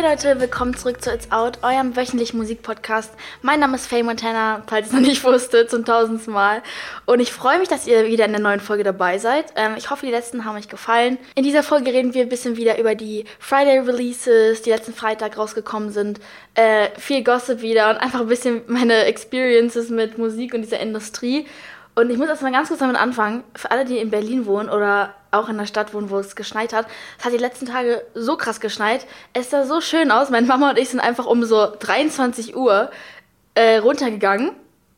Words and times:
Hey 0.00 0.08
Leute, 0.08 0.40
willkommen 0.40 0.74
zurück 0.74 1.02
zu 1.02 1.12
It's 1.12 1.30
Out, 1.30 1.58
eurem 1.60 1.94
wöchentlichen 1.94 2.38
Musikpodcast. 2.38 3.12
Mein 3.42 3.60
Name 3.60 3.76
ist 3.76 3.86
Faye 3.86 4.02
Montana, 4.02 4.62
falls 4.66 4.86
ihr 4.86 4.86
es 4.86 4.92
noch 4.94 5.06
nicht 5.06 5.22
wusstet, 5.24 5.68
zum 5.68 5.84
tausendsten 5.84 6.32
Mal. 6.32 6.62
Und 7.04 7.20
ich 7.20 7.34
freue 7.34 7.58
mich, 7.58 7.68
dass 7.68 7.86
ihr 7.86 8.06
wieder 8.06 8.24
in 8.24 8.32
der 8.32 8.40
neuen 8.40 8.60
Folge 8.60 8.82
dabei 8.82 9.18
seid. 9.18 9.52
Ähm, 9.56 9.72
ich 9.76 9.90
hoffe, 9.90 10.06
die 10.06 10.10
letzten 10.10 10.46
haben 10.46 10.56
euch 10.56 10.70
gefallen. 10.70 11.18
In 11.34 11.44
dieser 11.44 11.62
Folge 11.62 11.92
reden 11.92 12.14
wir 12.14 12.22
ein 12.22 12.30
bisschen 12.30 12.56
wieder 12.56 12.78
über 12.78 12.94
die 12.94 13.26
Friday 13.40 13.80
Releases, 13.80 14.62
die 14.62 14.70
letzten 14.70 14.94
Freitag 14.94 15.36
rausgekommen 15.36 15.92
sind. 15.92 16.18
Äh, 16.54 16.88
viel 16.98 17.22
Gossip 17.22 17.60
wieder 17.60 17.90
und 17.90 17.98
einfach 17.98 18.20
ein 18.20 18.28
bisschen 18.28 18.62
meine 18.68 19.04
Experiences 19.04 19.90
mit 19.90 20.16
Musik 20.16 20.54
und 20.54 20.62
dieser 20.62 20.80
Industrie. 20.80 21.46
Und 21.94 22.08
ich 22.08 22.16
muss 22.16 22.28
erstmal 22.28 22.52
ganz 22.52 22.68
kurz 22.68 22.80
damit 22.80 22.96
anfangen. 22.96 23.44
Für 23.54 23.70
alle, 23.70 23.84
die 23.84 23.98
in 23.98 24.08
Berlin 24.08 24.46
wohnen 24.46 24.70
oder 24.70 25.12
auch 25.30 25.48
in 25.48 25.58
der 25.58 25.66
Stadt 25.66 25.94
wohnen, 25.94 26.10
wo 26.10 26.18
es 26.18 26.36
geschneit 26.36 26.72
hat, 26.72 26.86
es 27.18 27.24
hat 27.24 27.32
die 27.32 27.38
letzten 27.38 27.66
Tage 27.66 28.04
so 28.14 28.36
krass 28.36 28.60
geschneit. 28.60 29.06
Es 29.32 29.50
sah 29.50 29.64
so 29.64 29.80
schön 29.80 30.10
aus. 30.10 30.30
Meine 30.30 30.46
Mama 30.46 30.70
und 30.70 30.78
ich 30.78 30.88
sind 30.88 31.00
einfach 31.00 31.26
um 31.26 31.44
so 31.44 31.72
23 31.78 32.56
Uhr 32.56 32.90
äh, 33.54 33.76
runtergegangen 33.78 34.52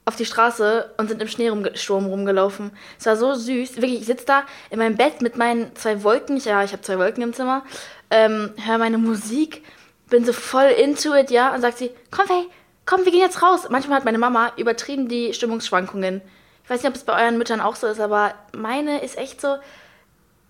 auf 0.05 0.17
die 0.17 0.27
Straße 0.27 0.91
und 0.97 1.09
sind 1.09 1.23
im 1.23 1.29
Schneesturm 1.29 2.07
rumgelaufen. 2.07 2.73
Es 2.99 3.07
war 3.07 3.17
so 3.17 3.35
süß. 3.35 3.77
Wirklich, 3.77 4.01
ich 4.01 4.07
sitze 4.07 4.27
da 4.27 4.43
in 4.71 4.79
meinem 4.79 4.97
Bett 4.97 5.23
mit 5.23 5.37
meinen 5.37 5.75
zwei 5.77 6.03
Wolken. 6.03 6.39
Ja, 6.39 6.65
ich 6.65 6.73
habe 6.73 6.83
zwei 6.83 6.99
Wolken 6.99 7.23
im 7.23 7.33
Zimmer. 7.33 7.63
Ähm, 8.11 8.53
höre 8.65 8.79
meine 8.79 8.99
Musik, 8.99 9.65
bin 10.11 10.25
so 10.25 10.33
voll 10.33 10.71
into 10.71 11.15
it, 11.15 11.31
ja. 11.31 11.55
Und 11.55 11.61
sagt 11.61 11.79
sie, 11.79 11.91
komm, 12.11 12.27
Faye, 12.27 12.47
komm, 12.85 13.05
wir 13.05 13.13
gehen 13.13 13.21
jetzt 13.21 13.43
raus. 13.43 13.69
Manchmal 13.71 13.99
hat 13.99 14.05
meine 14.05 14.19
Mama 14.19 14.53
übertrieben 14.57 15.09
die 15.09 15.33
Stimmungsschwankungen 15.35 16.21
ich 16.65 16.71
weiß 16.71 16.83
nicht, 16.83 16.91
ob 16.91 16.97
es 16.97 17.05
bei 17.05 17.25
euren 17.25 17.39
Müttern 17.39 17.61
auch 17.61 17.77
so 17.77 17.87
ist, 17.87 18.01
aber 18.01 18.35
meine 18.57 19.03
ist 19.03 19.19
echt 19.19 19.41
so, 19.41 19.57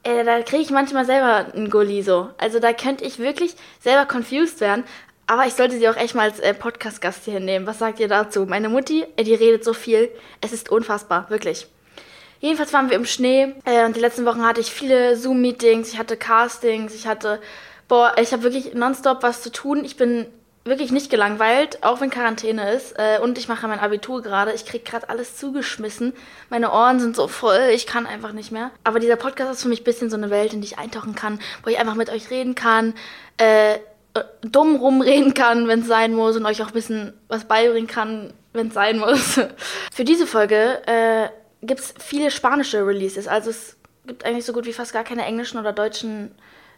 äh, 0.02 0.24
da 0.24 0.42
kriege 0.42 0.62
ich 0.62 0.70
manchmal 0.70 1.04
selber 1.04 1.52
einen 1.54 1.70
Gulli 1.70 2.02
so. 2.02 2.30
Also 2.38 2.58
da 2.58 2.72
könnte 2.72 3.04
ich 3.04 3.18
wirklich 3.18 3.54
selber 3.80 4.06
confused 4.06 4.60
werden. 4.60 4.84
Aber 5.26 5.46
ich 5.46 5.54
sollte 5.54 5.78
sie 5.78 5.88
auch 5.88 5.96
echt 5.96 6.14
mal 6.14 6.28
als 6.28 6.40
äh, 6.40 6.52
Podcast-Gast 6.52 7.24
hier 7.24 7.40
nehmen. 7.40 7.66
Was 7.66 7.78
sagt 7.78 8.00
ihr 8.00 8.08
dazu? 8.08 8.44
Meine 8.44 8.68
Mutti, 8.68 9.06
äh, 9.16 9.24
die 9.24 9.34
redet 9.34 9.64
so 9.64 9.72
viel. 9.72 10.10
Es 10.40 10.52
ist 10.52 10.70
unfassbar, 10.70 11.30
wirklich. 11.30 11.66
Jedenfalls 12.40 12.72
waren 12.72 12.90
wir 12.90 12.96
im 12.96 13.06
Schnee 13.06 13.54
äh, 13.64 13.84
und 13.84 13.94
die 13.94 14.00
letzten 14.00 14.26
Wochen 14.26 14.44
hatte 14.44 14.60
ich 14.60 14.72
viele 14.72 15.16
Zoom-Meetings, 15.16 15.92
ich 15.92 15.98
hatte 15.98 16.16
Castings, 16.16 16.92
ich 16.92 17.06
hatte, 17.06 17.40
boah, 17.86 18.16
ich 18.20 18.32
habe 18.32 18.42
wirklich 18.42 18.74
nonstop 18.74 19.22
was 19.22 19.42
zu 19.42 19.52
tun. 19.52 19.84
Ich 19.84 19.96
bin 19.96 20.26
wirklich 20.64 20.92
nicht 20.92 21.10
gelangweilt, 21.10 21.82
auch 21.82 22.00
wenn 22.00 22.10
Quarantäne 22.10 22.72
ist. 22.72 22.92
Äh, 22.98 23.18
und 23.20 23.38
ich 23.38 23.48
mache 23.48 23.66
mein 23.66 23.80
Abitur 23.80 24.22
gerade. 24.22 24.52
Ich 24.52 24.64
kriege 24.64 24.84
gerade 24.84 25.08
alles 25.08 25.36
zugeschmissen. 25.36 26.12
Meine 26.50 26.72
Ohren 26.72 27.00
sind 27.00 27.16
so 27.16 27.28
voll, 27.28 27.70
ich 27.72 27.86
kann 27.86 28.06
einfach 28.06 28.32
nicht 28.32 28.52
mehr. 28.52 28.70
Aber 28.84 29.00
dieser 29.00 29.16
Podcast 29.16 29.52
ist 29.52 29.62
für 29.62 29.68
mich 29.68 29.80
ein 29.80 29.84
bisschen 29.84 30.10
so 30.10 30.16
eine 30.16 30.30
Welt, 30.30 30.52
in 30.52 30.60
die 30.60 30.68
ich 30.68 30.78
eintauchen 30.78 31.14
kann, 31.14 31.40
wo 31.64 31.70
ich 31.70 31.78
einfach 31.78 31.94
mit 31.94 32.10
euch 32.10 32.30
reden 32.30 32.54
kann, 32.54 32.94
äh, 33.38 33.78
dumm 34.42 34.76
rumreden 34.76 35.34
kann, 35.34 35.68
wenn 35.68 35.80
es 35.80 35.86
sein 35.86 36.14
muss, 36.14 36.36
und 36.36 36.46
euch 36.46 36.62
auch 36.62 36.68
ein 36.68 36.74
bisschen 36.74 37.12
was 37.28 37.44
beibringen 37.44 37.88
kann, 37.88 38.32
wenn 38.52 38.68
es 38.68 38.74
sein 38.74 38.98
muss. 38.98 39.40
für 39.92 40.04
diese 40.04 40.26
Folge 40.26 40.86
äh, 40.86 41.28
gibt 41.62 41.80
es 41.80 41.94
viele 41.98 42.30
spanische 42.30 42.86
Releases. 42.86 43.26
Also 43.26 43.50
es 43.50 43.76
gibt 44.06 44.24
eigentlich 44.24 44.44
so 44.44 44.52
gut 44.52 44.66
wie 44.66 44.72
fast 44.72 44.92
gar 44.92 45.04
keine 45.04 45.24
englischen 45.24 45.58
oder 45.58 45.72
deutschen 45.72 46.32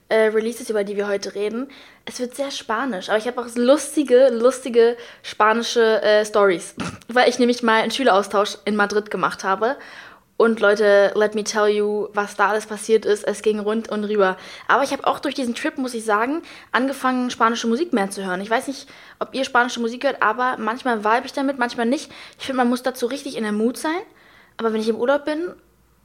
äh, 0.08 0.26
Releases, 0.26 0.70
über 0.70 0.84
die 0.84 0.96
wir 0.96 1.08
heute 1.08 1.34
reden. 1.34 1.68
Es 2.04 2.20
wird 2.20 2.34
sehr 2.34 2.50
spanisch, 2.50 3.08
aber 3.08 3.18
ich 3.18 3.26
habe 3.26 3.40
auch 3.40 3.46
lustige, 3.54 4.28
lustige 4.28 4.96
spanische 5.22 6.02
äh, 6.02 6.24
Stories, 6.24 6.74
weil 7.08 7.28
ich 7.28 7.38
nämlich 7.38 7.62
mal 7.62 7.82
einen 7.82 7.90
Schüleraustausch 7.90 8.58
in 8.64 8.76
Madrid 8.76 9.10
gemacht 9.10 9.44
habe. 9.44 9.76
Und 10.36 10.58
Leute, 10.58 11.12
let 11.14 11.36
me 11.36 11.44
tell 11.44 11.68
you, 11.68 12.08
was 12.12 12.34
da 12.34 12.48
alles 12.48 12.66
passiert 12.66 13.04
ist. 13.06 13.22
Es 13.22 13.40
ging 13.40 13.60
rund 13.60 13.88
und 13.88 14.02
rüber. 14.02 14.36
Aber 14.66 14.82
ich 14.82 14.90
habe 14.90 15.06
auch 15.06 15.20
durch 15.20 15.36
diesen 15.36 15.54
Trip, 15.54 15.78
muss 15.78 15.94
ich 15.94 16.04
sagen, 16.04 16.42
angefangen, 16.72 17.30
spanische 17.30 17.68
Musik 17.68 17.92
mehr 17.92 18.10
zu 18.10 18.24
hören. 18.24 18.40
Ich 18.40 18.50
weiß 18.50 18.66
nicht, 18.66 18.88
ob 19.20 19.32
ihr 19.32 19.44
spanische 19.44 19.78
Musik 19.78 20.02
hört, 20.02 20.22
aber 20.22 20.56
manchmal 20.58 21.04
vibe 21.04 21.26
ich 21.26 21.32
damit, 21.32 21.58
manchmal 21.58 21.86
nicht. 21.86 22.10
Ich 22.38 22.46
finde, 22.46 22.56
man 22.56 22.68
muss 22.68 22.82
dazu 22.82 23.06
richtig 23.06 23.36
in 23.36 23.44
der 23.44 23.52
Mut 23.52 23.76
sein. 23.76 24.00
Aber 24.56 24.72
wenn 24.72 24.80
ich 24.80 24.88
im 24.88 24.96
Urlaub 24.96 25.24
bin 25.24 25.52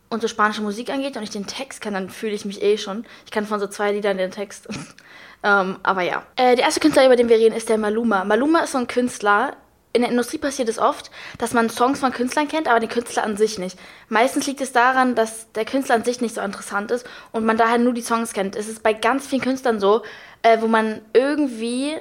und 0.09 0.21
so 0.21 0.27
spanische 0.27 0.61
Musik 0.61 0.89
angeht 0.89 1.15
und 1.17 1.23
ich 1.23 1.29
den 1.29 1.47
Text 1.47 1.81
kann, 1.81 1.93
dann 1.93 2.09
fühle 2.09 2.33
ich 2.33 2.45
mich 2.45 2.61
eh 2.61 2.77
schon. 2.77 3.05
Ich 3.25 3.31
kann 3.31 3.45
von 3.45 3.59
so 3.59 3.67
zwei 3.67 3.91
Liedern 3.91 4.17
den 4.17 4.31
Text. 4.31 4.67
ähm, 5.43 5.77
aber 5.83 6.01
ja. 6.01 6.23
Äh, 6.35 6.55
der 6.55 6.65
erste 6.65 6.79
Künstler, 6.79 7.05
über 7.05 7.15
den 7.15 7.29
wir 7.29 7.37
reden, 7.37 7.55
ist 7.55 7.69
der 7.69 7.77
Maluma. 7.77 8.23
Maluma 8.23 8.61
ist 8.61 8.71
so 8.71 8.79
ein 8.79 8.87
Künstler. 8.87 9.55
In 9.91 10.01
der 10.01 10.11
Industrie 10.11 10.37
passiert 10.37 10.69
es 10.69 10.77
oft, 10.77 11.09
dass 11.39 11.53
man 11.53 11.69
Songs 11.69 11.99
von 11.99 12.11
Künstlern 12.11 12.47
kennt, 12.47 12.67
aber 12.67 12.79
den 12.79 12.89
Künstler 12.89 13.23
an 13.23 13.37
sich 13.37 13.57
nicht. 13.57 13.77
Meistens 14.07 14.45
liegt 14.45 14.61
es 14.61 14.71
daran, 14.71 15.15
dass 15.15 15.51
der 15.53 15.65
Künstler 15.65 15.95
an 15.95 16.03
sich 16.03 16.21
nicht 16.21 16.35
so 16.35 16.41
interessant 16.41 16.91
ist 16.91 17.07
und 17.31 17.43
man 17.43 17.57
daher 17.57 17.79
nur 17.79 17.93
die 17.93 18.03
Songs 18.03 18.33
kennt. 18.33 18.55
Es 18.55 18.67
ist 18.67 18.83
bei 18.83 18.93
ganz 18.93 19.25
vielen 19.25 19.41
Künstlern 19.41 19.79
so, 19.79 20.03
äh, 20.43 20.61
wo 20.61 20.67
man 20.67 21.01
irgendwie 21.13 21.95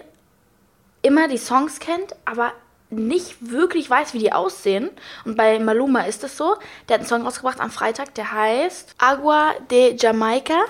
immer 1.01 1.29
die 1.29 1.39
Songs 1.39 1.81
kennt, 1.81 2.15
aber 2.27 2.53
nicht 2.91 3.51
wirklich 3.51 3.89
weiß, 3.89 4.15
wie 4.15 4.19
die 4.19 4.33
aussehen. 4.33 4.91
Und 5.25 5.37
bei 5.37 5.59
Maluma 5.59 6.03
ist 6.03 6.25
es 6.25 6.37
so. 6.37 6.57
Der 6.89 6.95
hat 6.95 7.01
einen 7.01 7.09
Song 7.09 7.23
rausgebracht 7.23 7.61
am 7.61 7.71
Freitag, 7.71 8.15
der 8.15 8.33
heißt 8.33 8.95
Agua 8.99 9.55
de 9.71 9.97
Jamaica. 9.99 10.65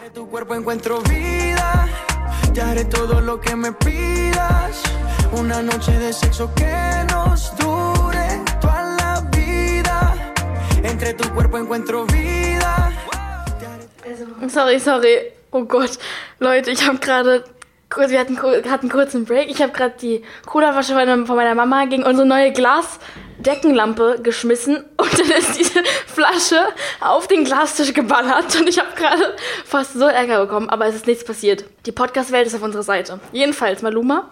Sorry, 14.48 14.80
sorry. 14.80 15.32
Oh 15.50 15.64
Gott. 15.64 15.98
Leute, 16.38 16.70
ich 16.70 16.86
habe 16.86 16.98
gerade 16.98 17.44
wir 17.96 18.20
hatten, 18.20 18.38
hatten 18.70 18.88
kurz 18.88 19.14
einen 19.14 19.24
Break. 19.24 19.50
Ich 19.50 19.62
habe 19.62 19.72
gerade 19.72 19.94
die 20.00 20.22
Cola-Wasche 20.46 20.94
von 20.94 21.36
meiner 21.36 21.54
Mama 21.54 21.86
gegen 21.86 22.02
unsere 22.02 22.26
neue 22.26 22.52
Glasdeckenlampe 22.52 24.20
geschmissen 24.22 24.84
und 24.96 25.18
dann 25.18 25.30
ist 25.30 25.58
diese 25.58 25.82
Flasche 26.06 26.60
auf 27.00 27.28
den 27.28 27.44
Glastisch 27.44 27.94
geballert 27.94 28.54
und 28.60 28.68
ich 28.68 28.78
habe 28.78 28.94
gerade 28.94 29.36
fast 29.64 29.94
so 29.94 30.04
Ärger 30.04 30.44
bekommen, 30.44 30.68
aber 30.68 30.86
es 30.86 30.94
ist 30.94 31.06
nichts 31.06 31.24
passiert. 31.24 31.64
Die 31.86 31.92
Podcast-Welt 31.92 32.46
ist 32.46 32.54
auf 32.54 32.62
unserer 32.62 32.82
Seite. 32.82 33.20
Jedenfalls, 33.32 33.82
Maluma 33.82 34.30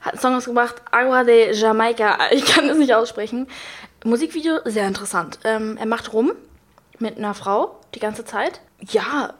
hat 0.00 0.14
einen 0.14 0.20
Song 0.20 0.36
ausgebracht, 0.36 0.76
Agua 0.90 1.24
de 1.24 1.54
Jamaica. 1.54 2.18
Ich 2.32 2.44
kann 2.44 2.68
es 2.68 2.76
nicht 2.76 2.94
aussprechen. 2.94 3.48
Musikvideo, 4.04 4.58
sehr 4.64 4.86
interessant. 4.86 5.38
Ähm, 5.44 5.76
er 5.78 5.86
macht 5.86 6.12
rum 6.12 6.32
mit 6.98 7.18
einer 7.18 7.34
Frau 7.34 7.80
die 7.94 8.00
ganze 8.00 8.24
Zeit. 8.24 8.60
Ja, 8.80 9.34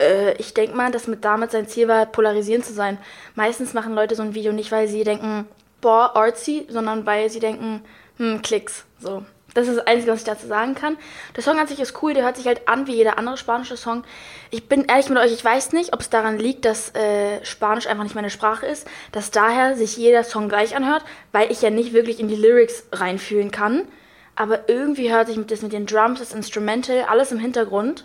äh, 0.00 0.34
ich 0.34 0.54
denke 0.54 0.76
mal, 0.76 0.90
dass 0.90 1.06
mit 1.06 1.24
damit 1.24 1.50
sein 1.50 1.68
Ziel 1.68 1.88
war, 1.88 2.06
polarisierend 2.06 2.64
zu 2.64 2.72
sein. 2.72 2.98
Meistens 3.34 3.74
machen 3.74 3.94
Leute 3.94 4.14
so 4.14 4.22
ein 4.22 4.34
Video 4.34 4.52
nicht, 4.52 4.72
weil 4.72 4.88
sie 4.88 5.04
denken, 5.04 5.46
boah, 5.80 6.14
artsy, 6.14 6.66
sondern 6.68 7.06
weil 7.06 7.30
sie 7.30 7.40
denken, 7.40 7.82
hm, 8.18 8.42
Klicks. 8.42 8.84
So. 8.98 9.24
Das 9.54 9.68
ist 9.68 9.78
das 9.78 9.86
Einzige, 9.86 10.12
was 10.12 10.18
ich 10.18 10.26
dazu 10.26 10.46
sagen 10.46 10.74
kann. 10.74 10.98
Der 11.34 11.42
Song 11.42 11.58
an 11.58 11.66
sich 11.66 11.80
ist 11.80 12.02
cool, 12.02 12.12
der 12.12 12.24
hört 12.24 12.36
sich 12.36 12.46
halt 12.46 12.68
an 12.68 12.86
wie 12.86 12.94
jeder 12.94 13.16
andere 13.16 13.38
spanische 13.38 13.78
Song. 13.78 14.04
Ich 14.50 14.68
bin 14.68 14.84
ehrlich 14.84 15.08
mit 15.08 15.16
euch, 15.16 15.32
ich 15.32 15.42
weiß 15.42 15.72
nicht, 15.72 15.94
ob 15.94 16.00
es 16.02 16.10
daran 16.10 16.38
liegt, 16.38 16.66
dass 16.66 16.94
äh, 16.94 17.42
Spanisch 17.42 17.86
einfach 17.86 18.04
nicht 18.04 18.14
meine 18.14 18.28
Sprache 18.28 18.66
ist, 18.66 18.86
dass 19.12 19.30
daher 19.30 19.74
sich 19.74 19.96
jeder 19.96 20.24
Song 20.24 20.50
gleich 20.50 20.76
anhört, 20.76 21.04
weil 21.32 21.50
ich 21.50 21.62
ja 21.62 21.70
nicht 21.70 21.94
wirklich 21.94 22.20
in 22.20 22.28
die 22.28 22.36
Lyrics 22.36 22.84
reinfühlen 22.92 23.50
kann. 23.50 23.88
Aber 24.34 24.68
irgendwie 24.68 25.10
hört 25.10 25.28
sich 25.28 25.38
das 25.46 25.62
mit 25.62 25.72
den 25.72 25.86
Drums, 25.86 26.18
das 26.18 26.34
Instrumental, 26.34 27.06
alles 27.08 27.32
im 27.32 27.38
Hintergrund, 27.38 28.04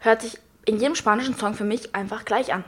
hört 0.00 0.20
sich 0.20 0.38
in 0.66 0.78
jedem 0.78 0.94
spanischen 0.94 1.36
Song 1.36 1.54
für 1.54 1.64
mich 1.64 1.94
einfach 1.94 2.24
gleich 2.24 2.52
an. 2.52 2.64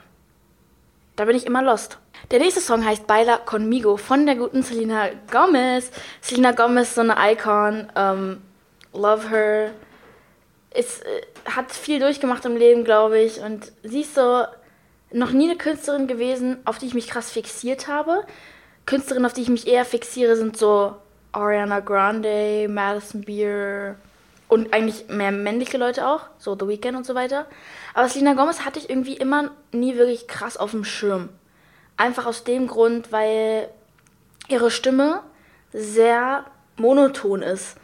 Da 1.16 1.24
bin 1.24 1.36
ich 1.36 1.46
immer 1.46 1.62
lost. 1.62 1.98
Der 2.30 2.38
nächste 2.40 2.60
Song 2.60 2.84
heißt 2.84 3.06
Baila 3.06 3.38
Conmigo 3.38 3.96
von 3.96 4.26
der 4.26 4.36
guten 4.36 4.62
Selena 4.62 5.08
Gomez. 5.30 5.90
Selena 6.20 6.52
Gomez, 6.52 6.94
so 6.94 7.00
eine 7.00 7.16
Icon. 7.32 7.90
Ähm, 7.96 8.42
love 8.92 9.30
her. 9.30 9.70
Ist, 10.74 11.04
äh, 11.04 11.22
hat 11.50 11.72
viel 11.72 12.00
durchgemacht 12.00 12.44
im 12.44 12.56
Leben, 12.56 12.84
glaube 12.84 13.18
ich. 13.18 13.40
Und 13.40 13.72
sie 13.82 14.02
ist 14.02 14.14
so 14.14 14.44
noch 15.10 15.30
nie 15.30 15.48
eine 15.48 15.56
Künstlerin 15.56 16.06
gewesen, 16.06 16.58
auf 16.66 16.78
die 16.78 16.86
ich 16.86 16.94
mich 16.94 17.08
krass 17.08 17.30
fixiert 17.30 17.88
habe. 17.88 18.24
Künstlerinnen, 18.84 19.26
auf 19.26 19.32
die 19.32 19.42
ich 19.42 19.48
mich 19.48 19.66
eher 19.66 19.86
fixiere, 19.86 20.36
sind 20.36 20.58
so 20.58 20.96
Ariana 21.32 21.80
Grande, 21.80 22.68
Madison 22.68 23.22
Beer, 23.22 23.96
und 24.48 24.72
eigentlich 24.72 25.08
mehr 25.08 25.32
männliche 25.32 25.78
Leute 25.78 26.06
auch, 26.06 26.22
so 26.38 26.56
The 26.58 26.68
Weeknd 26.68 26.96
und 26.96 27.06
so 27.06 27.14
weiter. 27.14 27.46
Aber 27.94 28.08
Selena 28.08 28.34
Gomez 28.34 28.64
hatte 28.64 28.78
ich 28.78 28.88
irgendwie 28.88 29.16
immer 29.16 29.50
nie 29.72 29.96
wirklich 29.96 30.28
krass 30.28 30.56
auf 30.56 30.70
dem 30.70 30.84
Schirm. 30.84 31.30
Einfach 31.96 32.26
aus 32.26 32.44
dem 32.44 32.66
Grund, 32.66 33.10
weil 33.10 33.68
ihre 34.48 34.70
Stimme 34.70 35.20
sehr 35.72 36.44
monoton 36.76 37.42
ist. 37.42 37.76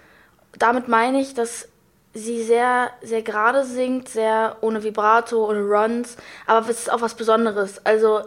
Damit 0.58 0.86
meine 0.86 1.20
ich, 1.20 1.34
dass 1.34 1.68
sie 2.14 2.42
sehr, 2.42 2.90
sehr 3.02 3.22
gerade 3.22 3.64
singt, 3.64 4.08
sehr 4.08 4.58
ohne 4.60 4.82
Vibrato, 4.84 5.48
ohne 5.48 5.60
Runs, 5.60 6.16
aber 6.46 6.68
es 6.68 6.80
ist 6.80 6.92
auch 6.92 7.00
was 7.00 7.14
Besonderes. 7.14 7.84
Also, 7.84 8.20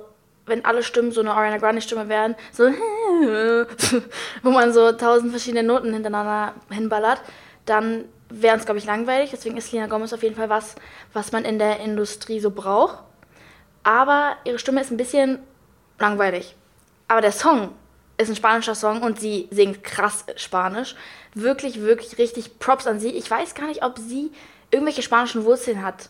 wenn 0.48 0.66
alle 0.66 0.84
Stimmen 0.84 1.12
so 1.12 1.22
eine 1.22 1.34
Ariana 1.34 1.58
Grande 1.58 1.82
Stimme 1.82 2.10
wären, 2.10 2.36
so, 2.52 2.64
wo 4.44 4.50
man 4.50 4.74
so 4.74 4.92
tausend 4.92 5.32
verschiedene 5.32 5.64
Noten 5.64 5.94
hintereinander 5.94 6.54
hinballert, 6.70 7.22
dann 7.66 8.06
wäre 8.30 8.56
uns, 8.56 8.66
glaube 8.66 8.80
ich, 8.80 8.86
langweilig. 8.86 9.31
Deswegen 9.31 9.57
ist 9.57 9.69
Selena 9.69 9.88
Gomez 9.88 10.13
auf 10.13 10.24
jeden 10.24 10.36
Fall 10.36 10.50
was, 10.50 10.75
was 11.13 11.31
man 11.31 11.45
in 11.45 11.60
der 11.60 11.80
Industrie 11.80 12.39
so 12.39 12.51
braucht. 12.51 13.00
Aber 13.83 14.38
ihre 14.44 14.60
Stimme 14.60 14.81
ist 14.81 14.92
ein 14.92 14.98
bisschen 14.98 15.39
langweilig. 16.00 16.56
Aber 17.07 17.22
der 17.22 17.31
Song 17.31 17.72
ist 18.18 18.30
ein 18.30 18.36
spanischer 18.36 18.75
Song 18.75 19.01
und 19.01 19.19
sie 19.19 19.48
singt 19.51 19.83
krass 19.83 20.25
Spanisch. 20.38 20.95
Wirklich, 21.33 21.81
wirklich 21.81 22.18
richtig 22.18 22.60
Props 22.60 22.88
an 22.88 23.00
sie. 23.00 23.10
Ich 23.10 23.30
weiß 23.30 23.56
gar 23.56 23.68
nicht, 23.68 23.83
ob 23.83 24.00
sie 24.00 24.31
irgendwelche 24.72 25.01
spanischen 25.01 25.44
Wurzeln 25.45 25.83
hat. 25.83 26.10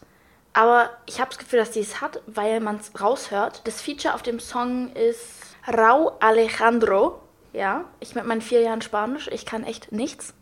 Aber 0.54 0.90
ich 1.06 1.20
habe 1.20 1.30
das 1.30 1.38
Gefühl, 1.38 1.60
dass 1.60 1.74
sie 1.74 1.82
es 1.82 2.00
hat, 2.00 2.22
weil 2.28 2.62
man 2.62 2.78
es 2.78 3.02
raushört. 3.02 3.62
Das 3.66 3.82
Feature 3.82 4.14
auf 4.14 4.22
dem 4.22 4.40
Song 4.40 4.94
ist 4.94 5.42
Rau 5.68 6.16
Alejandro. 6.22 7.20
Ja, 7.52 7.86
ich 8.00 8.16
mit 8.16 8.26
meinen 8.26 8.42
vier 8.42 8.62
Jahren 8.62 8.82
Spanisch, 8.82 9.28
ich 9.28 9.46
kann 9.46 9.64
echt 9.64 9.92
nichts. 9.92 10.34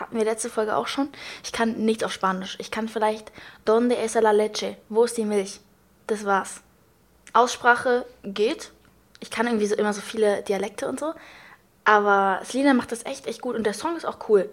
Hatten 0.00 0.16
wir 0.16 0.24
letzte 0.24 0.48
Folge 0.48 0.76
auch 0.76 0.86
schon. 0.86 1.10
Ich 1.44 1.52
kann 1.52 1.84
nichts 1.84 2.04
auf 2.04 2.12
Spanisch. 2.12 2.56
Ich 2.58 2.70
kann 2.70 2.88
vielleicht 2.88 3.30
Donde 3.66 3.98
es 3.98 4.14
la 4.14 4.30
leche? 4.30 4.78
Wo 4.88 5.04
ist 5.04 5.18
die 5.18 5.26
Milch? 5.26 5.60
Das 6.06 6.24
war's. 6.24 6.62
Aussprache 7.34 8.06
geht. 8.22 8.72
Ich 9.20 9.30
kann 9.30 9.46
irgendwie 9.46 9.66
so 9.66 9.74
immer 9.74 9.92
so 9.92 10.00
viele 10.00 10.42
Dialekte 10.42 10.88
und 10.88 10.98
so. 10.98 11.12
Aber 11.84 12.40
Selina 12.44 12.72
macht 12.72 12.92
das 12.92 13.04
echt, 13.04 13.26
echt 13.26 13.42
gut 13.42 13.54
und 13.56 13.64
der 13.64 13.74
Song 13.74 13.94
ist 13.94 14.06
auch 14.06 14.28
cool. 14.30 14.48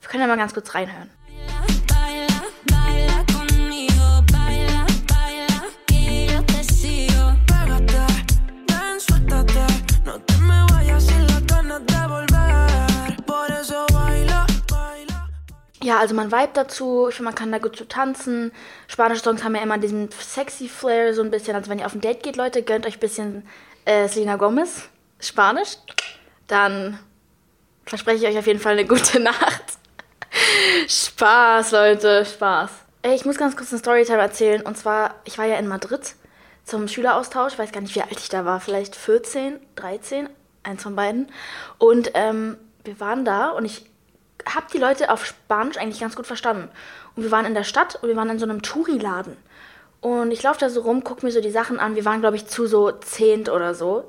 Wir 0.00 0.08
können 0.08 0.22
ja 0.22 0.26
mal 0.26 0.36
ganz 0.36 0.52
kurz 0.52 0.74
reinhören. 0.74 1.10
Ja, 15.88 15.98
also 16.00 16.14
man 16.14 16.30
vibe 16.30 16.50
dazu. 16.52 17.06
Ich 17.08 17.14
finde, 17.14 17.30
man 17.30 17.34
kann 17.34 17.50
da 17.50 17.56
gut 17.56 17.74
zu 17.74 17.88
tanzen. 17.88 18.52
Spanische 18.88 19.22
Songs 19.22 19.42
haben 19.42 19.54
ja 19.54 19.62
immer 19.62 19.78
diesen 19.78 20.10
sexy 20.10 20.68
Flair 20.68 21.14
so 21.14 21.22
ein 21.22 21.30
bisschen. 21.30 21.56
Also 21.56 21.70
wenn 21.70 21.78
ihr 21.78 21.86
auf 21.86 21.94
ein 21.94 22.02
Date 22.02 22.22
geht, 22.22 22.36
Leute, 22.36 22.62
gönnt 22.62 22.84
euch 22.84 22.98
ein 22.98 23.00
bisschen 23.00 23.48
äh, 23.86 24.06
Selena 24.06 24.36
Gomez, 24.36 24.82
Spanisch. 25.18 25.78
Dann 26.46 26.98
verspreche 27.86 28.18
ich 28.22 28.30
euch 28.30 28.38
auf 28.38 28.46
jeden 28.46 28.60
Fall 28.60 28.72
eine 28.74 28.84
gute 28.84 29.18
Nacht. 29.22 29.64
Spaß, 30.86 31.70
Leute, 31.70 32.26
Spaß. 32.26 32.70
Ich 33.14 33.24
muss 33.24 33.38
ganz 33.38 33.56
kurz 33.56 33.72
eine 33.72 33.78
Storytime 33.78 34.18
erzählen. 34.18 34.60
Und 34.60 34.76
zwar, 34.76 35.14
ich 35.24 35.38
war 35.38 35.46
ja 35.46 35.56
in 35.56 35.68
Madrid 35.68 36.16
zum 36.64 36.86
Schüleraustausch. 36.86 37.54
Ich 37.54 37.58
weiß 37.58 37.72
gar 37.72 37.80
nicht, 37.80 37.94
wie 37.94 38.02
alt 38.02 38.18
ich 38.18 38.28
da 38.28 38.44
war. 38.44 38.60
Vielleicht 38.60 38.94
14, 38.94 39.58
13, 39.76 40.28
eins 40.64 40.82
von 40.82 40.94
beiden. 40.94 41.32
Und 41.78 42.10
ähm, 42.12 42.58
wir 42.84 43.00
waren 43.00 43.24
da 43.24 43.48
und 43.48 43.64
ich 43.64 43.86
habe 44.54 44.66
die 44.72 44.78
Leute 44.78 45.10
auf 45.10 45.24
Spanisch 45.24 45.76
eigentlich 45.76 46.00
ganz 46.00 46.16
gut 46.16 46.26
verstanden. 46.26 46.68
Und 47.16 47.22
wir 47.22 47.30
waren 47.30 47.46
in 47.46 47.54
der 47.54 47.64
Stadt 47.64 47.96
und 47.96 48.08
wir 48.08 48.16
waren 48.16 48.30
in 48.30 48.38
so 48.38 48.44
einem 48.44 48.62
Touri-Laden. 48.62 49.36
Und 50.00 50.30
ich 50.30 50.42
laufe 50.42 50.60
da 50.60 50.70
so 50.70 50.82
rum, 50.82 51.02
gucke 51.02 51.26
mir 51.26 51.32
so 51.32 51.40
die 51.40 51.50
Sachen 51.50 51.80
an. 51.80 51.96
Wir 51.96 52.04
waren, 52.04 52.20
glaube 52.20 52.36
ich, 52.36 52.46
zu 52.46 52.66
so 52.66 52.92
zehnt 52.92 53.48
oder 53.48 53.74
so. 53.74 54.04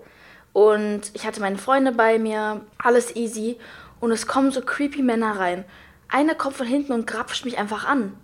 Und 0.54 1.02
ich 1.14 1.26
hatte 1.26 1.42
meine 1.42 1.58
Freunde 1.58 1.92
bei 1.92 2.20
mir, 2.20 2.62
alles 2.78 3.16
easy. 3.16 3.58
Und 4.00 4.12
es 4.12 4.28
kommen 4.28 4.52
so 4.52 4.62
creepy 4.62 5.02
Männer 5.02 5.40
rein. 5.40 5.66
Einer 6.08 6.36
kommt 6.36 6.56
von 6.56 6.68
hinten 6.68 6.94
und 6.94 7.08
grapscht 7.08 7.46
mich 7.46 7.58
einfach 7.58 7.86
an. 7.86 8.16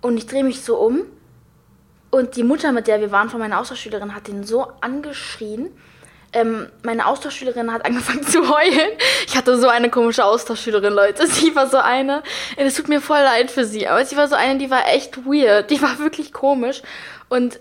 Und 0.00 0.16
ich 0.16 0.26
drehe 0.26 0.44
mich 0.44 0.62
so 0.62 0.78
um. 0.78 1.02
Und 2.10 2.36
die 2.36 2.42
Mutter, 2.42 2.72
mit 2.72 2.88
der 2.88 3.00
wir 3.00 3.12
waren, 3.12 3.28
von 3.28 3.38
meiner 3.40 3.60
Austauschschülerin, 3.60 4.14
hat 4.14 4.28
ihn 4.28 4.44
so 4.44 4.66
angeschrien. 4.80 5.70
Ähm, 6.32 6.68
meine 6.82 7.06
Austauschschülerin 7.06 7.72
hat 7.72 7.84
angefangen 7.84 8.22
zu 8.26 8.48
heulen. 8.48 8.90
Ich 9.26 9.36
hatte 9.36 9.58
so 9.58 9.68
eine 9.68 9.90
komische 9.90 10.24
Austauschschülerin, 10.24 10.92
Leute. 10.92 11.26
Sie 11.26 11.54
war 11.56 11.68
so 11.68 11.78
eine. 11.78 12.22
Es 12.56 12.74
tut 12.74 12.88
mir 12.88 13.00
voll 13.00 13.18
leid 13.18 13.50
für 13.50 13.64
sie, 13.64 13.88
aber 13.88 14.04
sie 14.04 14.16
war 14.16 14.28
so 14.28 14.36
eine, 14.36 14.58
die 14.58 14.70
war 14.70 14.88
echt 14.88 15.24
weird. 15.26 15.70
Die 15.70 15.82
war 15.82 15.98
wirklich 15.98 16.32
komisch. 16.32 16.82
Und 17.28 17.58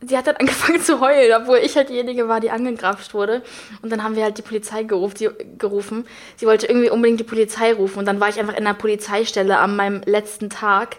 sie 0.00 0.16
hat 0.16 0.26
dann 0.26 0.36
angefangen 0.38 0.82
zu 0.82 1.00
heulen, 1.00 1.32
obwohl 1.40 1.58
ich 1.58 1.76
halt 1.76 1.88
diejenige 1.88 2.28
war, 2.28 2.40
die 2.40 2.50
angegrapscht 2.50 3.14
wurde. 3.14 3.42
Und 3.82 3.90
dann 3.90 4.02
haben 4.02 4.16
wir 4.16 4.24
halt 4.24 4.38
die 4.38 4.42
Polizei 4.42 4.82
gerufen. 4.82 6.06
Sie 6.36 6.46
wollte 6.46 6.66
irgendwie 6.66 6.90
unbedingt 6.90 7.20
die 7.20 7.24
Polizei 7.24 7.72
rufen. 7.72 8.00
Und 8.00 8.06
dann 8.06 8.20
war 8.20 8.28
ich 8.28 8.38
einfach 8.38 8.56
in 8.56 8.64
der 8.64 8.74
Polizeistelle 8.74 9.58
an 9.58 9.76
meinem 9.76 10.02
letzten 10.04 10.50
Tag. 10.50 10.96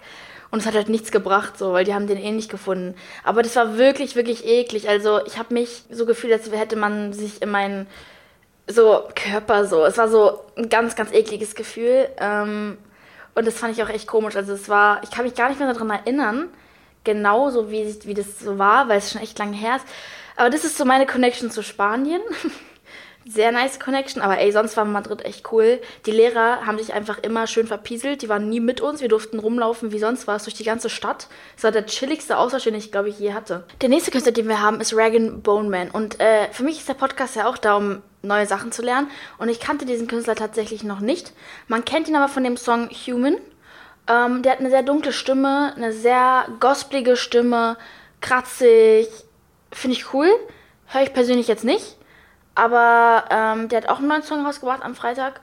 Und 0.51 0.59
es 0.59 0.65
hat 0.65 0.75
halt 0.75 0.89
nichts 0.89 1.11
gebracht, 1.11 1.57
so, 1.57 1.71
weil 1.71 1.85
die 1.85 1.93
haben 1.93 2.07
den 2.07 2.17
eh 2.17 2.31
nicht 2.31 2.51
gefunden. 2.51 2.95
Aber 3.23 3.41
das 3.41 3.55
war 3.55 3.77
wirklich, 3.77 4.15
wirklich 4.15 4.45
eklig. 4.45 4.89
Also 4.89 5.25
ich 5.25 5.37
habe 5.37 5.53
mich 5.53 5.83
so 5.89 6.05
gefühlt, 6.05 6.33
als 6.33 6.51
hätte 6.51 6.75
man 6.75 7.13
sich 7.13 7.41
in 7.41 7.49
meinen 7.49 7.87
so 8.67 9.03
Körper 9.15 9.65
so. 9.65 9.85
Es 9.85 9.97
war 9.97 10.09
so 10.09 10.41
ein 10.57 10.67
ganz, 10.69 10.95
ganz 10.95 11.13
ekliges 11.13 11.55
Gefühl. 11.55 12.09
Ähm, 12.17 12.77
und 13.33 13.47
das 13.47 13.57
fand 13.57 13.73
ich 13.73 13.83
auch 13.83 13.89
echt 13.89 14.07
komisch. 14.07 14.35
Also 14.35 14.53
es 14.53 14.67
war, 14.67 15.01
ich 15.03 15.11
kann 15.11 15.23
mich 15.23 15.35
gar 15.35 15.49
nicht 15.49 15.59
mehr 15.59 15.71
daran 15.71 15.89
erinnern, 15.89 16.49
genau 17.05 17.49
so 17.49 17.71
wie, 17.71 17.95
wie 18.03 18.13
das 18.13 18.39
so 18.39 18.59
war, 18.59 18.89
weil 18.89 18.97
es 18.97 19.11
schon 19.11 19.21
echt 19.21 19.39
lange 19.39 19.55
her 19.55 19.77
ist. 19.77 19.85
Aber 20.35 20.49
das 20.49 20.65
ist 20.65 20.77
so 20.77 20.85
meine 20.85 21.05
Connection 21.05 21.49
zu 21.49 21.63
Spanien. 21.63 22.21
sehr 23.31 23.51
nice 23.51 23.79
Connection, 23.79 24.21
aber 24.21 24.39
ey, 24.39 24.51
sonst 24.51 24.75
war 24.75 24.85
Madrid 24.85 25.23
echt 25.23 25.51
cool. 25.51 25.79
Die 26.05 26.11
Lehrer 26.11 26.65
haben 26.65 26.77
sich 26.77 26.93
einfach 26.93 27.19
immer 27.19 27.47
schön 27.47 27.67
verpieselt, 27.67 28.21
die 28.21 28.29
waren 28.29 28.49
nie 28.49 28.59
mit 28.59 28.81
uns, 28.81 29.01
wir 29.01 29.07
durften 29.07 29.39
rumlaufen 29.39 29.91
wie 29.91 29.99
sonst 29.99 30.27
was 30.27 30.43
durch 30.43 30.53
die 30.53 30.63
ganze 30.63 30.89
Stadt. 30.89 31.27
Das 31.55 31.63
war 31.63 31.71
der 31.71 31.85
chilligste 31.85 32.37
Austausch, 32.37 32.63
den 32.63 32.75
ich, 32.75 32.91
glaube 32.91 33.09
ich, 33.09 33.19
je 33.19 33.33
hatte. 33.33 33.63
Der 33.81 33.89
nächste 33.89 34.11
Künstler, 34.11 34.33
den 34.33 34.47
wir 34.47 34.61
haben, 34.61 34.81
ist 34.81 34.95
Regan 34.95 35.41
Boneman 35.41 35.89
und 35.91 36.19
äh, 36.19 36.51
für 36.51 36.63
mich 36.63 36.79
ist 36.79 36.89
der 36.89 36.93
Podcast 36.93 37.35
ja 37.35 37.47
auch 37.47 37.57
da, 37.57 37.77
um 37.77 38.01
neue 38.21 38.45
Sachen 38.45 38.71
zu 38.71 38.81
lernen 38.81 39.09
und 39.37 39.49
ich 39.49 39.59
kannte 39.59 39.85
diesen 39.85 40.07
Künstler 40.07 40.35
tatsächlich 40.35 40.83
noch 40.83 40.99
nicht. 40.99 41.31
Man 41.67 41.85
kennt 41.85 42.07
ihn 42.07 42.15
aber 42.15 42.27
von 42.27 42.43
dem 42.43 42.57
Song 42.57 42.89
Human. 42.89 43.37
Ähm, 44.07 44.41
der 44.41 44.53
hat 44.53 44.59
eine 44.59 44.69
sehr 44.69 44.83
dunkle 44.83 45.13
Stimme, 45.13 45.73
eine 45.75 45.93
sehr 45.93 46.47
gospelige 46.59 47.15
Stimme, 47.15 47.77
kratzig, 48.19 49.07
finde 49.71 49.95
ich 49.95 50.13
cool. 50.13 50.27
Höre 50.87 51.03
ich 51.03 51.13
persönlich 51.13 51.47
jetzt 51.47 51.63
nicht. 51.63 51.95
Aber 52.55 53.25
ähm, 53.29 53.69
der 53.69 53.81
hat 53.81 53.89
auch 53.89 53.99
einen 53.99 54.07
neuen 54.07 54.23
Song 54.23 54.45
rausgebracht 54.45 54.83
am 54.83 54.95
Freitag. 54.95 55.39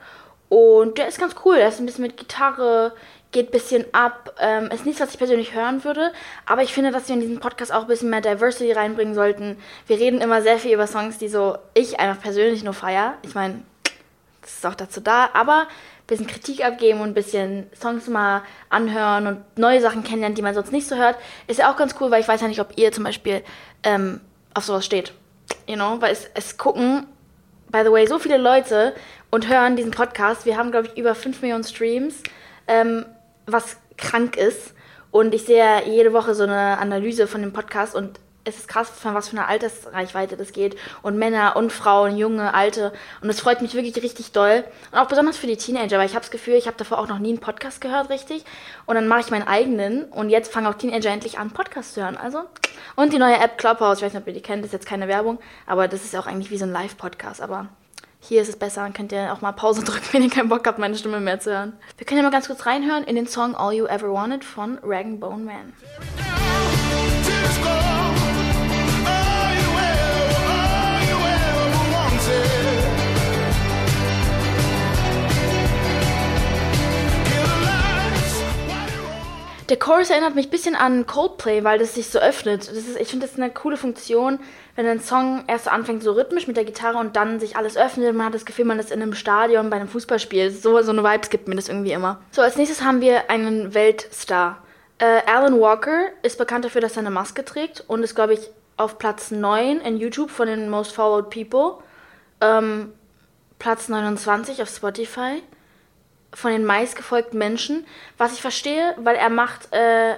Und 0.49 0.97
der 0.97 1.07
ist 1.07 1.19
ganz 1.19 1.35
cool. 1.45 1.57
Der 1.57 1.69
ist 1.69 1.79
ein 1.79 1.85
bisschen 1.85 2.03
mit 2.03 2.17
Gitarre, 2.17 2.93
geht 3.31 3.49
ein 3.49 3.51
bisschen 3.51 3.85
ab. 3.93 4.35
Ähm, 4.39 4.69
ist 4.71 4.85
nichts, 4.85 5.01
was 5.01 5.11
ich 5.11 5.17
persönlich 5.17 5.53
hören 5.53 5.83
würde. 5.83 6.11
Aber 6.45 6.63
ich 6.63 6.73
finde, 6.73 6.91
dass 6.91 7.07
wir 7.07 7.15
in 7.15 7.21
diesem 7.21 7.39
Podcast 7.39 7.71
auch 7.71 7.81
ein 7.81 7.87
bisschen 7.87 8.09
mehr 8.09 8.21
Diversity 8.21 8.71
reinbringen 8.71 9.13
sollten. 9.13 9.57
Wir 9.87 9.99
reden 9.99 10.21
immer 10.21 10.41
sehr 10.41 10.57
viel 10.57 10.73
über 10.73 10.87
Songs, 10.87 11.17
die 11.17 11.29
so 11.29 11.57
ich 11.73 11.99
einfach 11.99 12.21
persönlich 12.21 12.63
nur 12.63 12.73
feier. 12.73 13.15
Ich 13.23 13.35
meine, 13.35 13.61
das 14.41 14.53
ist 14.53 14.65
auch 14.65 14.75
dazu 14.75 15.01
da. 15.01 15.29
Aber 15.33 15.61
ein 15.61 16.07
bisschen 16.07 16.27
Kritik 16.27 16.63
abgeben 16.63 17.01
und 17.01 17.09
ein 17.09 17.13
bisschen 17.13 17.69
Songs 17.79 18.07
mal 18.07 18.41
anhören 18.69 19.27
und 19.27 19.57
neue 19.57 19.81
Sachen 19.81 20.03
kennenlernen, 20.03 20.35
die 20.35 20.41
man 20.41 20.55
sonst 20.55 20.71
nicht 20.71 20.87
so 20.87 20.95
hört. 20.95 21.15
Ist 21.47 21.59
ja 21.59 21.71
auch 21.71 21.77
ganz 21.77 21.95
cool, 21.99 22.09
weil 22.11 22.21
ich 22.21 22.27
weiß 22.27 22.41
ja 22.41 22.47
nicht, 22.47 22.61
ob 22.61 22.77
ihr 22.77 22.91
zum 22.91 23.03
Beispiel 23.03 23.43
ähm, 23.83 24.21
auf 24.53 24.63
sowas 24.63 24.85
steht 24.85 25.13
you 25.69 25.75
know, 25.75 26.01
weil 26.01 26.11
es, 26.11 26.27
es 26.33 26.57
gucken, 26.57 27.05
by 27.71 27.83
the 27.83 27.91
way, 27.91 28.07
so 28.07 28.17
viele 28.17 28.37
Leute 28.37 28.95
und 29.29 29.47
hören 29.47 29.75
diesen 29.75 29.91
Podcast. 29.91 30.47
Wir 30.47 30.57
haben, 30.57 30.71
glaube 30.71 30.87
ich, 30.87 30.97
über 30.97 31.13
5 31.13 31.43
Millionen 31.43 31.63
Streams, 31.63 32.23
ähm, 32.67 33.05
was 33.45 33.77
krank 33.95 34.35
ist. 34.35 34.73
Und 35.11 35.33
ich 35.33 35.45
sehe 35.45 35.85
jede 35.85 36.11
Woche 36.11 36.33
so 36.33 36.43
eine 36.43 36.79
Analyse 36.79 37.27
von 37.27 37.41
dem 37.41 37.53
Podcast 37.53 37.93
und 37.93 38.19
es 38.45 38.57
ist 38.57 38.67
krass, 38.67 38.89
von 38.89 39.13
was 39.13 39.29
für 39.29 39.37
einer 39.37 39.47
Altersreichweite 39.47 40.37
das 40.37 40.53
geht. 40.53 40.75
Und 41.01 41.17
Männer 41.17 41.55
und 41.55 41.71
Frauen, 41.71 42.17
junge, 42.17 42.53
alte. 42.53 42.93
Und 43.21 43.29
es 43.29 43.39
freut 43.39 43.61
mich 43.61 43.73
wirklich 43.73 44.01
richtig 44.03 44.31
doll. 44.31 44.63
Und 44.91 44.97
auch 44.97 45.07
besonders 45.07 45.37
für 45.37 45.47
die 45.47 45.57
Teenager, 45.57 45.97
weil 45.97 46.05
ich 46.05 46.15
habe 46.15 46.21
das 46.21 46.31
Gefühl, 46.31 46.55
ich 46.55 46.67
habe 46.67 46.77
davor 46.77 46.99
auch 46.99 47.07
noch 47.07 47.19
nie 47.19 47.29
einen 47.29 47.39
Podcast 47.39 47.81
gehört, 47.81 48.09
richtig. 48.09 48.43
Und 48.85 48.95
dann 48.95 49.07
mache 49.07 49.21
ich 49.21 49.31
meinen 49.31 49.47
eigenen. 49.47 50.05
Und 50.05 50.29
jetzt 50.29 50.51
fangen 50.51 50.67
auch 50.67 50.75
Teenager 50.75 51.09
endlich 51.09 51.37
an, 51.37 51.51
Podcasts 51.51 51.93
zu 51.93 52.01
hören. 52.01 52.17
Also. 52.17 52.43
Und 52.95 53.13
die 53.13 53.19
neue 53.19 53.37
App 53.37 53.57
Clubhouse, 53.57 53.99
ich 53.99 54.03
weiß 54.03 54.13
nicht, 54.13 54.21
ob 54.21 54.27
ihr 54.27 54.33
die 54.33 54.41
kennt, 54.41 54.63
das 54.63 54.69
ist 54.69 54.73
jetzt 54.73 54.87
keine 54.87 55.07
Werbung. 55.07 55.39
Aber 55.67 55.87
das 55.87 56.03
ist 56.03 56.15
auch 56.15 56.27
eigentlich 56.27 56.51
wie 56.51 56.57
so 56.57 56.65
ein 56.65 56.71
Live-Podcast. 56.71 57.41
Aber 57.41 57.67
hier 58.21 58.41
ist 58.41 58.49
es 58.49 58.55
besser, 58.57 58.81
dann 58.81 58.93
könnt 58.93 59.11
ihr 59.11 59.33
auch 59.33 59.41
mal 59.41 59.51
Pause 59.51 59.83
drücken, 59.85 60.07
wenn 60.11 60.23
ihr 60.23 60.29
keinen 60.29 60.49
Bock 60.49 60.65
habt, 60.65 60.79
meine 60.79 60.95
Stimme 60.95 61.19
mehr 61.19 61.39
zu 61.39 61.51
hören. 61.51 61.73
Wir 61.97 62.05
können 62.05 62.19
ja 62.19 62.23
mal 62.23 62.31
ganz 62.31 62.47
kurz 62.47 62.65
reinhören 62.65 63.03
in 63.03 63.15
den 63.15 63.27
Song 63.27 63.55
All 63.55 63.73
You 63.73 63.85
Ever 63.85 64.11
Wanted 64.11 64.43
von 64.43 64.79
Rag 64.83 65.19
Bone 65.19 65.43
Man. 65.43 66.28
Der 79.69 79.77
Chorus 79.77 80.09
erinnert 80.09 80.33
mich 80.33 80.47
ein 80.47 80.49
bisschen 80.49 80.75
an 80.75 81.05
Coldplay, 81.05 81.63
weil 81.63 81.77
das 81.77 81.93
sich 81.93 82.07
so 82.07 82.17
öffnet. 82.17 82.67
Das 82.67 82.75
ist, 82.75 82.99
ich 82.99 83.07
finde, 83.07 83.27
das 83.27 83.37
eine 83.37 83.51
coole 83.51 83.77
Funktion, 83.77 84.39
wenn 84.75 84.87
ein 84.87 84.99
Song 84.99 85.43
erst 85.45 85.67
anfängt, 85.67 86.01
so 86.01 86.13
rhythmisch 86.13 86.47
mit 86.47 86.57
der 86.57 86.65
Gitarre 86.65 86.97
und 86.97 87.15
dann 87.15 87.39
sich 87.39 87.55
alles 87.55 87.77
öffnet. 87.77 88.15
Man 88.15 88.25
hat 88.25 88.33
das 88.33 88.45
Gefühl, 88.45 88.65
man 88.65 88.79
ist 88.79 88.91
in 88.91 88.99
einem 88.99 89.13
Stadion 89.13 89.69
bei 89.69 89.75
einem 89.75 89.87
Fußballspiel. 89.87 90.49
So, 90.49 90.81
so 90.81 90.91
eine 90.91 91.03
Vibes 91.03 91.29
gibt 91.29 91.47
mir 91.47 91.55
das 91.55 91.69
irgendwie 91.69 91.91
immer. 91.91 92.19
So, 92.31 92.41
als 92.41 92.55
nächstes 92.55 92.81
haben 92.81 92.99
wir 93.01 93.29
einen 93.29 93.75
Weltstar. 93.75 94.63
Äh, 94.97 95.21
Alan 95.27 95.59
Walker 95.59 96.07
ist 96.23 96.39
bekannt 96.39 96.65
dafür, 96.65 96.81
dass 96.81 96.93
er 96.93 97.01
eine 97.01 97.11
Maske 97.11 97.45
trägt 97.45 97.83
und 97.87 98.01
ist, 98.01 98.15
glaube 98.15 98.33
ich, 98.33 98.49
auf 98.75 98.97
Platz 98.97 99.29
9 99.29 99.81
in 99.81 99.97
YouTube 99.97 100.31
von 100.31 100.47
den 100.47 100.69
Most 100.71 100.93
Followed 100.93 101.29
People. 101.29 101.83
Ähm, 102.41 102.93
Platz 103.59 103.87
29 103.87 104.63
auf 104.63 104.69
Spotify 104.69 105.43
von 106.33 106.51
den 106.51 106.65
meistgefolgten 106.65 107.39
Menschen, 107.39 107.85
was 108.17 108.33
ich 108.33 108.41
verstehe, 108.41 108.93
weil 108.97 109.15
er 109.15 109.29
macht 109.29 109.73
äh, 109.73 110.15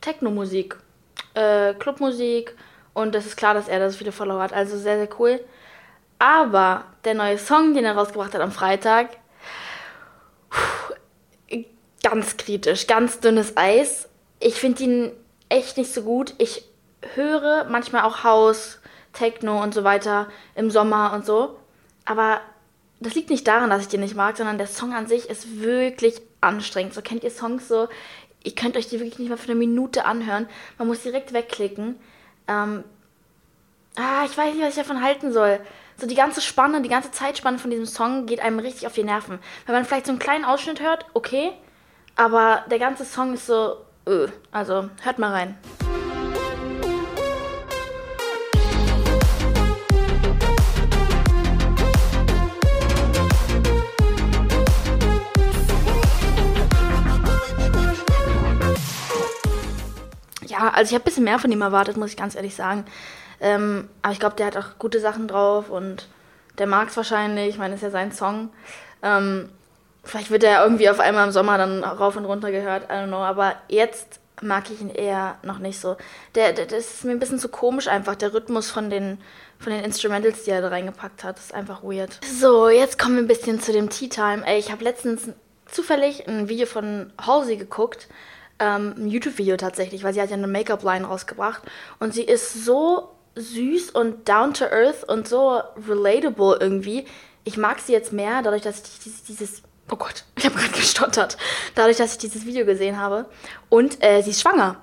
Techno-Musik, 0.00 0.76
äh, 1.34 1.74
Clubmusik 1.74 2.56
und 2.92 3.14
das 3.14 3.26
ist 3.26 3.36
klar, 3.36 3.54
dass 3.54 3.68
er 3.68 3.78
da 3.78 3.90
so 3.90 3.98
viele 3.98 4.12
Follower 4.12 4.42
hat. 4.42 4.52
Also 4.52 4.78
sehr, 4.78 4.98
sehr 4.98 5.08
cool. 5.18 5.40
Aber 6.18 6.84
der 7.04 7.14
neue 7.14 7.38
Song, 7.38 7.74
den 7.74 7.84
er 7.84 7.96
rausgebracht 7.96 8.34
hat 8.34 8.40
am 8.40 8.52
Freitag, 8.52 9.10
ganz 12.02 12.36
kritisch, 12.36 12.86
ganz 12.86 13.20
dünnes 13.20 13.56
Eis. 13.56 14.08
Ich 14.38 14.54
finde 14.54 14.82
ihn 14.84 15.12
echt 15.48 15.76
nicht 15.76 15.92
so 15.92 16.02
gut. 16.02 16.34
Ich 16.38 16.64
höre 17.14 17.64
manchmal 17.64 18.02
auch 18.02 18.24
House, 18.24 18.80
Techno 19.12 19.62
und 19.62 19.74
so 19.74 19.84
weiter 19.84 20.28
im 20.54 20.70
Sommer 20.70 21.12
und 21.14 21.26
so. 21.26 21.56
Aber 22.04 22.40
das 23.04 23.14
liegt 23.14 23.30
nicht 23.30 23.46
daran, 23.46 23.70
dass 23.70 23.82
ich 23.82 23.88
den 23.88 24.00
nicht 24.00 24.16
mag, 24.16 24.36
sondern 24.36 24.58
der 24.58 24.66
Song 24.66 24.92
an 24.94 25.06
sich 25.06 25.28
ist 25.28 25.60
wirklich 25.60 26.20
anstrengend. 26.40 26.94
So 26.94 27.02
kennt 27.02 27.24
ihr 27.24 27.30
Songs 27.30 27.68
so, 27.68 27.88
ihr 28.42 28.54
könnt 28.54 28.76
euch 28.76 28.88
die 28.88 29.00
wirklich 29.00 29.18
nicht 29.18 29.30
mal 29.30 29.36
für 29.36 29.50
eine 29.50 29.58
Minute 29.58 30.04
anhören. 30.04 30.46
Man 30.78 30.88
muss 30.88 31.02
direkt 31.02 31.32
wegklicken. 31.32 31.96
Ähm, 32.46 32.84
ah, 33.96 34.24
ich 34.24 34.36
weiß 34.36 34.54
nicht, 34.54 34.62
was 34.62 34.76
ich 34.76 34.82
davon 34.82 35.02
halten 35.02 35.32
soll. 35.32 35.60
So 35.96 36.06
die 36.06 36.14
ganze 36.14 36.40
Spanne, 36.40 36.82
die 36.82 36.88
ganze 36.88 37.10
Zeitspanne 37.10 37.58
von 37.58 37.70
diesem 37.70 37.86
Song 37.86 38.26
geht 38.26 38.40
einem 38.40 38.58
richtig 38.58 38.86
auf 38.86 38.94
die 38.94 39.04
Nerven. 39.04 39.38
Wenn 39.66 39.74
man 39.74 39.84
vielleicht 39.84 40.06
so 40.06 40.12
einen 40.12 40.18
kleinen 40.18 40.44
Ausschnitt 40.44 40.80
hört, 40.80 41.06
okay. 41.14 41.52
Aber 42.16 42.64
der 42.70 42.78
ganze 42.78 43.04
Song 43.04 43.34
ist 43.34 43.46
so, 43.46 43.76
öh. 44.06 44.28
also 44.52 44.88
hört 45.02 45.18
mal 45.18 45.32
rein. 45.32 45.58
Ja, 60.54 60.68
also 60.68 60.90
ich 60.90 60.94
habe 60.94 61.02
ein 61.02 61.04
bisschen 61.04 61.24
mehr 61.24 61.38
von 61.40 61.50
ihm 61.50 61.62
erwartet, 61.62 61.96
muss 61.96 62.10
ich 62.10 62.16
ganz 62.16 62.36
ehrlich 62.36 62.54
sagen. 62.54 62.84
Ähm, 63.40 63.88
aber 64.02 64.12
ich 64.12 64.20
glaube, 64.20 64.36
der 64.36 64.46
hat 64.46 64.56
auch 64.56 64.78
gute 64.78 65.00
Sachen 65.00 65.26
drauf 65.26 65.68
und 65.68 66.08
der 66.58 66.68
mag 66.68 66.88
es 66.88 66.96
wahrscheinlich. 66.96 67.48
Ich 67.48 67.58
meine, 67.58 67.74
ist 67.74 67.82
ja 67.82 67.90
sein 67.90 68.12
Song. 68.12 68.50
Ähm, 69.02 69.48
vielleicht 70.04 70.30
wird 70.30 70.44
er 70.44 70.62
irgendwie 70.62 70.88
auf 70.88 71.00
einmal 71.00 71.26
im 71.26 71.32
Sommer 71.32 71.58
dann 71.58 71.82
rauf 71.82 72.16
und 72.16 72.24
runter 72.24 72.52
gehört, 72.52 72.84
I 72.84 72.92
don't 72.92 73.08
know. 73.08 73.16
Aber 73.16 73.56
jetzt 73.68 74.20
mag 74.42 74.70
ich 74.70 74.80
ihn 74.80 74.90
eher 74.90 75.38
noch 75.42 75.58
nicht 75.58 75.80
so. 75.80 75.96
Der, 76.36 76.52
der, 76.52 76.66
das 76.66 76.94
ist 76.94 77.04
mir 77.04 77.12
ein 77.12 77.18
bisschen 77.18 77.40
zu 77.40 77.48
komisch 77.48 77.88
einfach. 77.88 78.14
Der 78.14 78.32
Rhythmus 78.32 78.70
von 78.70 78.90
den, 78.90 79.18
von 79.58 79.72
den 79.72 79.82
Instrumentals, 79.82 80.44
die 80.44 80.50
er 80.50 80.62
da 80.62 80.68
reingepackt 80.68 81.24
hat, 81.24 81.38
ist 81.38 81.52
einfach 81.52 81.82
weird. 81.82 82.20
So, 82.40 82.68
jetzt 82.68 82.98
kommen 82.98 83.16
wir 83.16 83.24
ein 83.24 83.28
bisschen 83.28 83.60
zu 83.60 83.72
dem 83.72 83.90
Tea 83.90 84.08
Time. 84.08 84.46
Ey, 84.46 84.60
ich 84.60 84.70
habe 84.70 84.84
letztens 84.84 85.28
zufällig 85.66 86.28
ein 86.28 86.48
Video 86.48 86.66
von 86.66 87.12
Halsey 87.20 87.56
geguckt 87.56 88.06
ähm, 88.58 88.94
ein 88.96 89.08
YouTube-Video 89.08 89.56
tatsächlich, 89.56 90.04
weil 90.04 90.14
sie 90.14 90.20
hat 90.20 90.30
ja 90.30 90.36
eine 90.36 90.46
Make-up-Line 90.46 91.06
rausgebracht 91.06 91.62
und 91.98 92.14
sie 92.14 92.22
ist 92.22 92.64
so 92.64 93.10
süß 93.36 93.90
und 93.90 94.28
down 94.28 94.54
to 94.54 94.64
earth 94.64 95.04
und 95.04 95.26
so 95.26 95.60
relatable 95.88 96.58
irgendwie. 96.60 97.04
Ich 97.44 97.56
mag 97.56 97.80
sie 97.80 97.92
jetzt 97.92 98.12
mehr, 98.12 98.42
dadurch, 98.42 98.62
dass 98.62 98.78
ich 98.78 98.98
dieses, 99.00 99.24
dieses 99.24 99.62
oh 99.90 99.96
Gott, 99.96 100.24
ich 100.36 100.44
habe 100.44 100.56
gerade 100.56 100.72
gestottert, 100.72 101.36
dadurch, 101.74 101.96
dass 101.96 102.12
ich 102.12 102.18
dieses 102.18 102.46
Video 102.46 102.64
gesehen 102.64 102.98
habe. 102.98 103.26
Und 103.68 104.02
äh, 104.02 104.22
sie 104.22 104.30
ist 104.30 104.40
schwanger. 104.40 104.76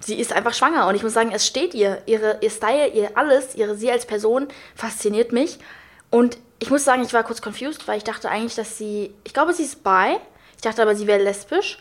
Sie 0.00 0.18
ist 0.20 0.34
einfach 0.34 0.52
schwanger 0.52 0.86
und 0.86 0.96
ich 0.96 1.02
muss 1.02 1.14
sagen, 1.14 1.32
es 1.32 1.46
steht 1.46 1.72
ihr. 1.72 2.02
Ihre, 2.04 2.38
ihr 2.42 2.50
Style, 2.50 2.88
ihr 2.88 3.16
alles, 3.16 3.54
ihre 3.54 3.74
sie 3.74 3.90
als 3.90 4.04
Person 4.04 4.48
fasziniert 4.74 5.32
mich. 5.32 5.58
Und 6.10 6.36
ich 6.58 6.70
muss 6.70 6.84
sagen, 6.84 7.02
ich 7.02 7.14
war 7.14 7.24
kurz 7.24 7.40
confused, 7.40 7.88
weil 7.88 7.96
ich 7.96 8.04
dachte 8.04 8.28
eigentlich, 8.28 8.54
dass 8.54 8.76
sie, 8.76 9.14
ich 9.24 9.32
glaube, 9.32 9.54
sie 9.54 9.64
ist 9.64 9.82
bi. 9.82 10.16
Ich 10.56 10.62
dachte 10.62 10.82
aber, 10.82 10.94
sie 10.94 11.06
wäre 11.06 11.22
lesbisch. 11.22 11.78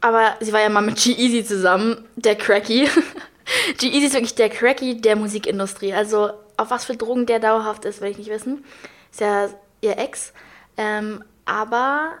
Aber 0.00 0.34
sie 0.40 0.52
war 0.52 0.60
ja 0.60 0.68
mal 0.68 0.80
mit 0.80 0.96
G-Eazy 0.96 1.44
zusammen, 1.44 2.08
der 2.16 2.36
Cracky. 2.36 2.88
G-Eazy 3.78 4.06
ist 4.06 4.14
wirklich 4.14 4.34
der 4.34 4.48
Cracky 4.48 5.00
der 5.00 5.16
Musikindustrie. 5.16 5.92
Also 5.92 6.30
auf 6.56 6.70
was 6.70 6.84
für 6.84 6.96
Drogen 6.96 7.26
der 7.26 7.38
dauerhaft 7.38 7.84
ist, 7.84 8.00
will 8.00 8.10
ich 8.10 8.18
nicht 8.18 8.30
wissen. 8.30 8.64
Ist 9.10 9.20
ja 9.20 9.48
ihr 9.80 9.98
Ex. 9.98 10.32
Ähm, 10.76 11.24
aber 11.44 12.12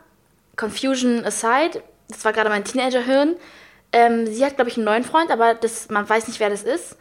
Confusion 0.56 1.24
aside, 1.24 1.82
das 2.08 2.24
war 2.24 2.32
gerade 2.32 2.50
mein 2.50 2.64
Teenager-Hirn. 2.64 3.36
Ähm, 3.92 4.26
sie 4.26 4.44
hat, 4.44 4.56
glaube 4.56 4.70
ich, 4.70 4.76
einen 4.76 4.84
neuen 4.84 5.04
Freund, 5.04 5.30
aber 5.30 5.54
das, 5.54 5.88
man 5.88 6.08
weiß 6.08 6.28
nicht, 6.28 6.40
wer 6.40 6.50
das 6.50 6.62
ist. 6.62 6.96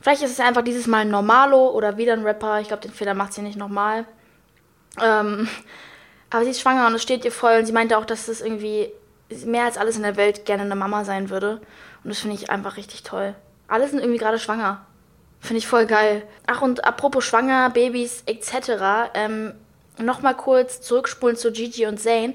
Vielleicht 0.00 0.22
ist 0.22 0.32
es 0.32 0.40
einfach 0.40 0.62
dieses 0.62 0.86
Mal 0.86 1.04
Normalo 1.04 1.70
oder 1.70 1.96
wieder 1.96 2.12
ein 2.12 2.24
Rapper. 2.24 2.60
Ich 2.60 2.68
glaube, 2.68 2.82
den 2.82 2.92
Fehler 2.92 3.14
macht 3.14 3.32
sie 3.32 3.42
nicht 3.42 3.56
nochmal. 3.56 4.04
Ähm, 5.00 5.48
aber 6.30 6.44
sie 6.44 6.50
ist 6.50 6.60
schwanger 6.60 6.86
und 6.86 6.94
es 6.94 7.02
steht 7.02 7.24
ihr 7.24 7.32
voll. 7.32 7.58
Und 7.58 7.66
sie 7.66 7.72
meinte 7.72 7.96
auch, 7.96 8.04
dass 8.04 8.26
das 8.26 8.40
irgendwie 8.40 8.90
mehr 9.44 9.64
als 9.64 9.78
alles 9.78 9.96
in 9.96 10.02
der 10.02 10.16
Welt 10.16 10.44
gerne 10.44 10.62
eine 10.62 10.76
Mama 10.76 11.04
sein 11.04 11.30
würde. 11.30 11.60
Und 12.02 12.10
das 12.10 12.20
finde 12.20 12.36
ich 12.36 12.50
einfach 12.50 12.76
richtig 12.76 13.02
toll. 13.02 13.34
Alle 13.68 13.88
sind 13.88 14.00
irgendwie 14.00 14.18
gerade 14.18 14.38
schwanger. 14.38 14.84
Finde 15.40 15.58
ich 15.58 15.66
voll 15.66 15.86
geil. 15.86 16.22
Ach, 16.46 16.62
und 16.62 16.84
apropos 16.84 17.24
Schwanger, 17.24 17.70
Babys 17.70 18.22
etc. 18.26 19.10
Ähm, 19.14 19.54
Nochmal 19.98 20.34
kurz 20.34 20.80
zurückspulen 20.80 21.36
zu 21.36 21.52
Gigi 21.52 21.86
und 21.86 22.00
Zane. 22.00 22.34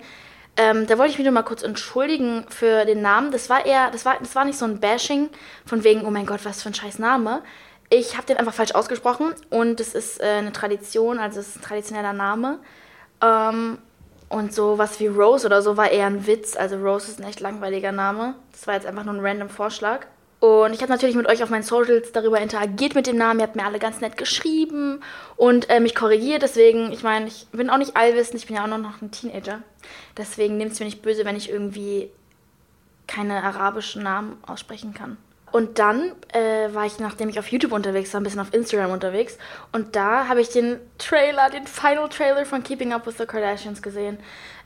Ähm, 0.55 0.88
da 0.88 0.98
wollte 0.98 1.12
ich 1.12 1.17
mich 1.17 1.25
nur 1.25 1.34
mal 1.34 1.43
kurz 1.43 1.62
entschuldigen 1.62 2.46
für 2.50 2.86
den 2.86 3.01
Namen. 3.01 3.31
Das 3.31 3.50
war 3.50 3.65
eher, 3.65 3.91
das 3.91 4.05
war, 4.05 4.17
das 4.19 4.36
war 4.36 4.46
nicht 4.46 4.58
so 4.58 4.65
ein 4.65 4.79
Bashing 4.79 5.29
von 5.65 5.84
wegen, 5.84 6.05
oh 6.05 6.12
mein 6.12 6.25
Gott, 6.25 6.41
was 6.43 6.63
für 6.63 6.69
ein 6.69 6.74
scheiß 6.74 7.00
Name. 7.00 7.41
Ich 7.89 8.15
habe 8.15 8.27
den 8.27 8.38
einfach 8.38 8.53
falsch 8.53 8.74
ausgesprochen 8.74 9.34
und 9.50 9.79
es 9.79 9.93
ist 9.93 10.22
äh, 10.22 10.25
eine 10.25 10.53
Tradition, 10.53 11.17
also 11.17 11.39
es 11.39 11.50
ist 11.50 11.58
ein 11.58 11.62
traditioneller 11.63 12.13
Name. 12.13 12.60
Ähm, 13.22 13.79
und 14.29 14.53
so 14.53 14.77
was 14.77 15.00
wie 15.00 15.07
Rose 15.07 15.45
oder 15.45 15.62
so 15.62 15.75
war 15.75 15.91
eher 15.91 16.05
ein 16.05 16.27
Witz. 16.27 16.55
Also 16.55 16.77
Rose 16.77 17.12
ist 17.12 17.19
ein 17.19 17.27
echt 17.27 17.39
langweiliger 17.39 17.91
Name. 17.91 18.36
Das 18.51 18.67
war 18.67 18.75
jetzt 18.75 18.86
einfach 18.86 19.03
nur 19.03 19.15
ein 19.15 19.25
random 19.25 19.50
Vorschlag. 19.50 20.05
Und 20.39 20.74
ich 20.74 20.81
habe 20.81 20.91
natürlich 20.91 21.15
mit 21.15 21.27
euch 21.27 21.43
auf 21.43 21.50
meinen 21.50 21.63
Socials 21.63 22.13
darüber 22.13 22.39
interagiert 22.39 22.95
mit 22.95 23.07
dem 23.07 23.17
Namen. 23.17 23.39
Ihr 23.39 23.48
habt 23.48 23.57
mir 23.57 23.65
alle 23.65 23.79
ganz 23.79 24.00
nett 24.00 24.17
geschrieben 24.17 25.01
und 25.36 25.69
äh, 25.69 25.81
mich 25.81 25.95
korrigiert. 25.95 26.43
Deswegen, 26.43 26.93
ich 26.93 27.03
meine, 27.03 27.27
ich 27.27 27.48
bin 27.51 27.69
auch 27.69 27.77
nicht 27.77 27.98
allwissend, 27.98 28.39
ich 28.39 28.48
bin 28.48 28.55
ja 28.55 28.63
auch 28.63 28.67
noch 28.67 29.01
ein 29.01 29.12
Teenager. 29.12 29.62
Deswegen 30.17 30.55
nehmt 30.57 30.71
es 30.71 30.79
mir 30.79 30.86
nicht 30.86 31.01
böse, 31.01 31.25
wenn 31.25 31.36
ich 31.36 31.50
irgendwie 31.50 32.09
keine 33.07 33.43
arabischen 33.43 34.03
Namen 34.03 34.38
aussprechen 34.45 34.93
kann. 34.93 35.17
Und 35.51 35.79
dann 35.79 36.13
äh, 36.33 36.73
war 36.73 36.85
ich, 36.85 36.99
nachdem 36.99 37.29
ich 37.29 37.39
auf 37.39 37.47
YouTube 37.51 37.71
unterwegs 37.71 38.13
war, 38.13 38.21
ein 38.21 38.23
bisschen 38.23 38.39
auf 38.39 38.53
Instagram 38.53 38.91
unterwegs. 38.91 39.37
Und 39.71 39.95
da 39.95 40.27
habe 40.27 40.41
ich 40.41 40.49
den 40.49 40.79
Trailer, 40.97 41.49
den 41.49 41.67
Final 41.67 42.09
Trailer 42.09 42.45
von 42.45 42.63
Keeping 42.63 42.93
Up 42.93 43.05
with 43.07 43.17
the 43.17 43.25
Kardashians 43.25 43.81
gesehen. 43.81 44.17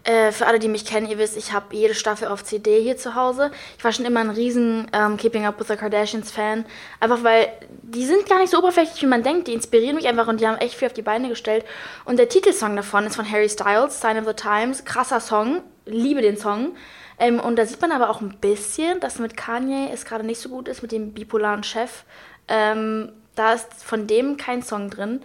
Äh, 0.04 0.34
für 0.34 0.48
alle, 0.48 0.60
die 0.60 0.68
mich 0.68 0.86
kennen, 0.86 1.08
ihr 1.08 1.18
wisst, 1.18 1.38
ich 1.38 1.54
habe 1.54 1.74
jede 1.74 1.94
Staffel 1.94 2.28
auf 2.28 2.44
CD 2.44 2.82
hier 2.82 2.98
zu 2.98 3.16
Hause. 3.16 3.52
Ich 3.78 3.84
war 3.84 3.94
schon 3.94 4.06
immer 4.06 4.20
ein 4.20 4.32
riesen 4.32 4.88
ähm, 4.92 5.16
Keeping 5.16 5.46
Up 5.46 5.60
with 5.60 5.68
the 5.68 5.78
Kardashians 5.78 6.30
Fan. 6.32 6.66
Einfach 7.00 7.24
weil 7.24 7.48
die 7.82 8.06
sind 8.06 8.28
gar 8.28 8.40
nicht 8.40 8.52
so 8.52 8.58
oberflächlich, 8.58 9.02
wie 9.02 9.08
man 9.08 9.24
denkt. 9.24 9.48
Die 9.48 9.54
inspirieren 9.54 9.96
mich 9.96 10.08
einfach 10.08 10.28
und 10.28 10.42
die 10.42 10.48
haben 10.48 10.58
echt 10.58 10.76
viel 10.76 10.88
auf 10.88 10.94
die 10.94 11.02
Beine 11.02 11.30
gestellt. 11.30 11.64
Und 12.04 12.20
der 12.20 12.28
Titelsong 12.28 12.76
davon 12.76 13.06
ist 13.06 13.16
von 13.16 13.30
Harry 13.30 13.48
Styles, 13.48 14.02
Sign 14.02 14.18
of 14.18 14.26
the 14.26 14.34
Times. 14.34 14.84
Krasser 14.84 15.22
Song. 15.22 15.62
Liebe 15.86 16.22
den 16.22 16.36
Song. 16.36 16.76
Ähm, 17.20 17.40
und 17.40 17.58
da 17.58 17.66
sieht 17.66 17.82
man 17.82 17.92
aber 17.92 18.10
auch 18.10 18.22
ein 18.22 18.38
bisschen, 18.40 19.00
dass 19.00 19.20
mit 19.20 19.38
Kanye 19.38 19.90
es 19.92 20.06
gerade 20.06 20.26
nicht 20.26 20.40
so 20.40 20.50
gut 20.50 20.68
ist, 20.68 20.82
mit 20.82 20.92
dem 20.92 21.14
bipolaren 21.14 21.64
Chef. 21.64 22.04
Ähm, 22.48 23.12
da 23.36 23.54
ist 23.54 23.84
von 23.84 24.08
dem 24.08 24.38
kein 24.38 24.62
Song 24.62 24.90
drin. 24.90 25.22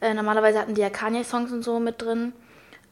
Äh, 0.00 0.14
normalerweise 0.14 0.58
hatten 0.58 0.74
die 0.74 0.80
ja 0.80 0.90
Kanye-Songs 0.90 1.52
und 1.52 1.62
so 1.62 1.80
mit 1.80 2.00
drin. 2.00 2.32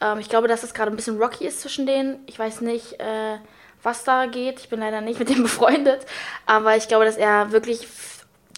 Ähm, 0.00 0.18
ich 0.18 0.28
glaube, 0.28 0.48
dass 0.48 0.62
es 0.62 0.74
gerade 0.74 0.90
ein 0.90 0.96
bisschen 0.96 1.18
rocky 1.20 1.46
ist 1.46 1.60
zwischen 1.60 1.86
denen. 1.86 2.18
Ich 2.26 2.38
weiß 2.38 2.60
nicht, 2.60 3.00
äh, 3.00 3.38
was 3.82 4.04
da 4.04 4.26
geht. 4.26 4.58
Ich 4.60 4.68
bin 4.68 4.80
leider 4.80 5.00
nicht 5.00 5.18
mit 5.18 5.28
dem 5.28 5.42
befreundet. 5.44 6.06
Aber 6.46 6.76
ich 6.76 6.88
glaube, 6.88 7.04
dass 7.04 7.16
er 7.16 7.52
wirklich 7.52 7.86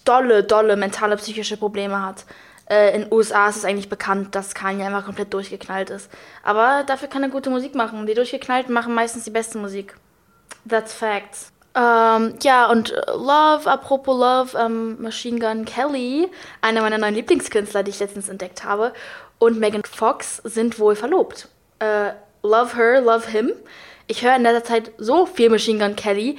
dolle, 0.05 0.43
dolle 0.43 0.75
mentale, 0.75 1.17
psychische 1.17 1.57
Probleme 1.57 2.03
hat 2.03 2.25
äh, 2.69 2.95
in 2.95 3.03
den 3.03 3.13
USA 3.13 3.49
ist 3.49 3.57
es 3.57 3.65
eigentlich 3.65 3.89
bekannt, 3.89 4.35
dass 4.35 4.53
Kanye 4.53 4.85
einfach 4.85 5.05
komplett 5.05 5.33
durchgeknallt 5.33 5.89
ist. 5.89 6.09
Aber 6.43 6.83
dafür 6.85 7.07
kann 7.07 7.23
er 7.23 7.29
gute 7.29 7.49
Musik 7.49 7.75
machen. 7.75 8.05
Die 8.05 8.13
Durchgeknallten 8.13 8.73
machen 8.73 8.93
meistens 8.93 9.23
die 9.23 9.31
beste 9.31 9.57
Musik. 9.57 9.95
That's 10.67 10.93
facts. 10.93 11.51
Ähm, 11.75 12.35
ja, 12.41 12.69
und 12.69 12.89
Love, 13.07 13.69
apropos 13.69 14.17
Love, 14.17 14.57
ähm, 14.57 15.01
Machine 15.01 15.39
Gun 15.39 15.65
Kelly, 15.65 16.29
einer 16.61 16.81
meiner 16.81 16.97
neuen 16.97 17.15
Lieblingskünstler, 17.15 17.83
die 17.83 17.91
ich 17.91 17.99
letztens 17.99 18.29
entdeckt 18.29 18.63
habe, 18.63 18.93
und 19.37 19.59
Megan 19.59 19.83
Fox 19.83 20.37
sind 20.43 20.79
wohl 20.79 20.95
verlobt. 20.95 21.47
Äh, 21.79 22.11
love 22.43 22.75
her, 22.75 23.01
love 23.01 23.29
him. 23.29 23.53
Ich 24.07 24.23
höre 24.23 24.35
in 24.35 24.43
letzter 24.43 24.63
Zeit 24.63 24.91
so 24.97 25.25
viel 25.25 25.49
Machine 25.49 25.79
Gun 25.79 25.95
Kelly. 25.95 26.37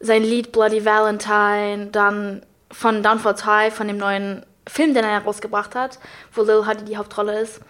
Sein 0.00 0.24
Lied 0.24 0.52
Bloody 0.52 0.84
Valentine, 0.84 1.88
dann 1.92 2.44
von 2.70 3.02
Downfalls 3.02 3.46
High, 3.46 3.72
von 3.72 3.86
dem 3.86 3.98
neuen 3.98 4.44
Film, 4.66 4.94
den 4.94 5.04
er 5.04 5.20
herausgebracht 5.20 5.74
hat, 5.74 5.98
wo 6.32 6.42
Lil 6.42 6.66
Huddy 6.66 6.84
die 6.84 6.96
Hauptrolle 6.96 7.40
ist. 7.40 7.60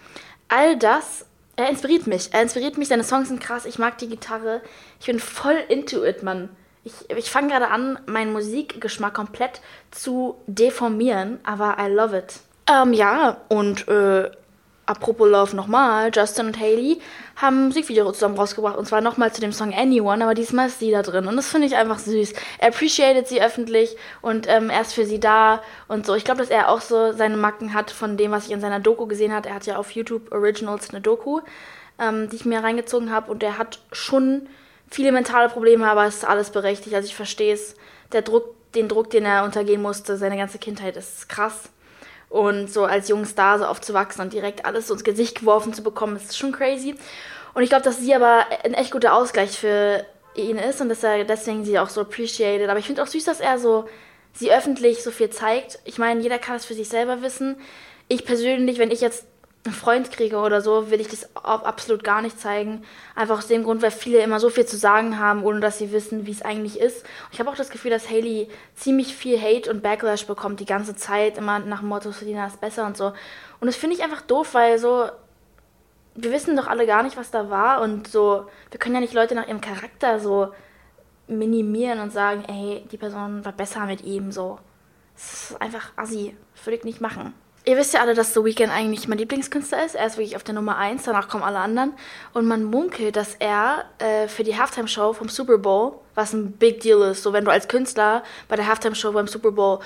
All 0.47 0.77
das, 0.77 1.25
er 1.55 1.69
inspiriert 1.69 2.07
mich. 2.07 2.33
Er 2.33 2.41
inspiriert 2.41 2.77
mich, 2.77 2.87
seine 2.87 3.03
Songs 3.03 3.29
sind 3.29 3.41
krass, 3.41 3.65
ich 3.65 3.79
mag 3.79 3.97
die 3.97 4.09
Gitarre. 4.09 4.61
Ich 4.99 5.07
bin 5.07 5.19
voll 5.19 5.57
into 5.69 6.03
it, 6.03 6.23
Mann. 6.23 6.49
Ich, 6.83 6.93
ich 7.09 7.31
fange 7.31 7.47
gerade 7.47 7.69
an, 7.69 7.99
meinen 8.05 8.33
Musikgeschmack 8.33 9.13
komplett 9.13 9.61
zu 9.91 10.35
deformieren, 10.47 11.39
aber 11.43 11.77
I 11.79 11.89
love 11.89 12.17
it. 12.17 12.39
Ähm, 12.69 12.93
ja, 12.93 13.37
und 13.49 13.87
äh, 13.87 14.31
apropos 14.93 15.29
Love 15.29 15.55
nochmal, 15.55 16.11
Justin 16.13 16.47
und 16.47 16.59
Haley 16.59 17.01
haben 17.35 17.63
ein 17.63 17.67
Musikvideo 17.67 18.11
zusammen 18.11 18.37
rausgebracht 18.37 18.77
und 18.77 18.87
zwar 18.87 19.01
nochmal 19.01 19.33
zu 19.33 19.41
dem 19.41 19.51
Song 19.51 19.73
Anyone, 19.73 20.23
aber 20.23 20.35
diesmal 20.35 20.67
ist 20.67 20.79
sie 20.79 20.91
da 20.91 21.01
drin 21.01 21.27
und 21.27 21.35
das 21.35 21.47
finde 21.47 21.67
ich 21.67 21.75
einfach 21.75 21.99
süß. 21.99 22.33
Er 22.59 22.67
appreciated 22.69 23.27
sie 23.27 23.41
öffentlich 23.41 23.97
und 24.21 24.47
ähm, 24.47 24.69
er 24.69 24.81
ist 24.81 24.93
für 24.93 25.05
sie 25.05 25.19
da 25.19 25.61
und 25.87 26.05
so. 26.05 26.13
Ich 26.13 26.25
glaube, 26.25 26.41
dass 26.41 26.49
er 26.49 26.69
auch 26.69 26.81
so 26.81 27.11
seine 27.11 27.37
Macken 27.37 27.73
hat 27.73 27.91
von 27.91 28.17
dem, 28.17 28.31
was 28.31 28.45
ich 28.45 28.51
in 28.51 28.61
seiner 28.61 28.79
Doku 28.79 29.07
gesehen 29.07 29.33
habe. 29.33 29.49
Er 29.49 29.55
hat 29.55 29.65
ja 29.65 29.77
auf 29.77 29.91
YouTube 29.91 30.31
Originals 30.31 30.91
eine 30.91 31.01
Doku, 31.01 31.41
ähm, 31.99 32.29
die 32.29 32.35
ich 32.35 32.45
mir 32.45 32.63
reingezogen 32.63 33.11
habe 33.11 33.31
und 33.31 33.41
er 33.41 33.57
hat 33.57 33.79
schon 33.91 34.47
viele 34.89 35.11
mentale 35.11 35.49
Probleme, 35.49 35.89
aber 35.89 36.05
es 36.05 36.17
ist 36.17 36.25
alles 36.25 36.51
berechtigt. 36.51 36.95
Also 36.95 37.07
ich 37.07 37.15
verstehe 37.15 37.53
es. 37.53 37.75
Der 38.11 38.21
Druck, 38.21 38.53
den 38.73 38.87
Druck, 38.87 39.09
den 39.09 39.25
er 39.25 39.43
untergehen 39.43 39.81
musste, 39.81 40.17
seine 40.17 40.37
ganze 40.37 40.59
Kindheit 40.59 40.97
ist 40.97 41.27
krass. 41.29 41.69
Und 42.33 42.73
so 42.73 42.85
als 42.85 43.09
junger 43.09 43.27
Star 43.27 43.59
so 43.59 43.65
aufzuwachsen 43.65 44.23
und 44.23 44.33
direkt 44.33 44.65
alles 44.65 44.87
so 44.87 44.95
ins 44.95 45.03
Gesicht 45.03 45.41
geworfen 45.41 45.71
zu 45.71 45.83
bekommen, 45.83 46.15
ist 46.15 46.35
schon 46.35 46.51
crazy. 46.51 46.95
Und 47.53 47.61
ich 47.61 47.69
glaube, 47.69 47.83
dass 47.83 47.99
sie 47.99 48.15
aber 48.15 48.47
ein 48.63 48.73
echt 48.73 48.89
guter 48.89 49.13
Ausgleich 49.13 49.51
für 49.59 50.03
ihn 50.33 50.57
ist 50.57 50.81
und 50.81 50.89
dass 50.89 51.03
er 51.03 51.25
deswegen 51.25 51.63
sie 51.63 51.77
auch 51.77 51.89
so 51.89 52.01
appreciated. 52.01 52.69
Aber 52.69 52.79
ich 52.79 52.87
finde 52.87 53.03
auch 53.03 53.07
süß, 53.07 53.25
dass 53.25 53.39
er 53.39 53.59
so 53.59 53.85
sie 54.33 54.51
öffentlich 54.51 55.03
so 55.03 55.11
viel 55.11 55.29
zeigt. 55.29 55.77
Ich 55.85 55.99
meine, 55.99 56.21
jeder 56.21 56.39
kann 56.39 56.55
es 56.55 56.65
für 56.65 56.73
sich 56.73 56.89
selber 56.89 57.21
wissen. 57.21 57.55
Ich 58.07 58.25
persönlich, 58.25 58.79
wenn 58.79 58.89
ich 58.89 59.01
jetzt 59.01 59.27
Freund 59.71 60.11
kriege 60.11 60.37
oder 60.37 60.61
so, 60.61 60.91
will 60.91 60.99
ich 60.99 61.07
das 61.07 61.33
auch 61.37 61.63
absolut 61.63 62.03
gar 62.03 62.21
nicht 62.21 62.37
zeigen. 62.37 62.83
Einfach 63.15 63.37
aus 63.37 63.47
dem 63.47 63.63
Grund, 63.63 63.81
weil 63.81 63.91
viele 63.91 64.19
immer 64.19 64.39
so 64.39 64.49
viel 64.49 64.65
zu 64.65 64.75
sagen 64.75 65.19
haben, 65.19 65.43
ohne 65.43 65.61
dass 65.61 65.77
sie 65.77 65.93
wissen, 65.93 66.25
wie 66.25 66.31
es 66.31 66.41
eigentlich 66.41 66.79
ist. 66.79 67.05
ich 67.31 67.39
habe 67.39 67.49
auch 67.49 67.55
das 67.55 67.69
Gefühl, 67.69 67.91
dass 67.91 68.09
Haley 68.09 68.49
ziemlich 68.75 69.15
viel 69.15 69.39
Hate 69.39 69.71
und 69.71 69.81
Backlash 69.81 70.27
bekommt 70.27 70.59
die 70.59 70.65
ganze 70.65 70.95
Zeit, 70.95 71.37
immer 71.37 71.59
nach 71.59 71.79
dem 71.79 71.87
Motto, 71.87 72.11
Selina 72.11 72.45
ist 72.47 72.59
besser 72.59 72.85
und 72.85 72.97
so. 72.97 73.13
Und 73.61 73.67
das 73.67 73.77
finde 73.77 73.95
ich 73.95 74.03
einfach 74.03 74.21
doof, 74.21 74.53
weil 74.53 74.77
so, 74.79 75.07
wir 76.15 76.31
wissen 76.31 76.57
doch 76.57 76.67
alle 76.67 76.85
gar 76.85 77.03
nicht, 77.03 77.15
was 77.15 77.31
da 77.31 77.49
war 77.49 77.81
und 77.81 78.07
so, 78.07 78.47
wir 78.69 78.79
können 78.79 78.95
ja 78.95 79.01
nicht 79.01 79.13
Leute 79.13 79.33
nach 79.33 79.47
ihrem 79.47 79.61
Charakter 79.61 80.19
so 80.19 80.53
minimieren 81.27 81.99
und 81.99 82.11
sagen, 82.11 82.43
ey, 82.47 82.85
die 82.91 82.97
Person 82.97 83.45
war 83.45 83.53
besser 83.53 83.85
mit 83.85 84.03
ihm, 84.03 84.31
so. 84.31 84.59
Das 85.15 85.51
ist 85.51 85.61
einfach 85.61 85.91
assi. 85.95 86.35
Das 86.55 86.65
würde 86.65 86.77
ich 86.77 86.83
nicht 86.83 87.01
machen. 87.01 87.33
Ihr 87.65 87.77
wisst 87.77 87.93
ja 87.93 88.01
alle, 88.01 88.13
dass 88.13 88.33
The 88.33 88.43
Weeknd 88.43 88.71
eigentlich 88.71 89.07
mein 89.07 89.17
Lieblingskünstler 89.17 89.85
ist. 89.85 89.95
Er 89.95 90.05
ist 90.05 90.17
wirklich 90.17 90.35
auf 90.35 90.43
der 90.43 90.53
Nummer 90.53 90.77
1, 90.77 91.03
danach 91.03 91.29
kommen 91.29 91.43
alle 91.43 91.59
anderen. 91.59 91.93
Und 92.33 92.45
man 92.45 92.65
munkelt, 92.65 93.15
dass 93.15 93.35
er 93.35 93.85
äh, 93.99 94.27
für 94.27 94.43
die 94.43 94.57
Halftime-Show 94.57 95.13
vom 95.13 95.29
Super 95.29 95.57
Bowl, 95.57 95.93
was 96.13 96.33
ein 96.33 96.51
Big 96.51 96.81
Deal 96.81 97.01
ist, 97.03 97.23
so 97.23 97.31
wenn 97.31 97.45
du 97.45 97.51
als 97.51 97.69
Künstler 97.69 98.23
bei 98.49 98.57
der 98.57 98.67
Halftime-Show 98.67 99.13
beim 99.13 99.27
Super 99.27 99.51
Bowl 99.51 99.79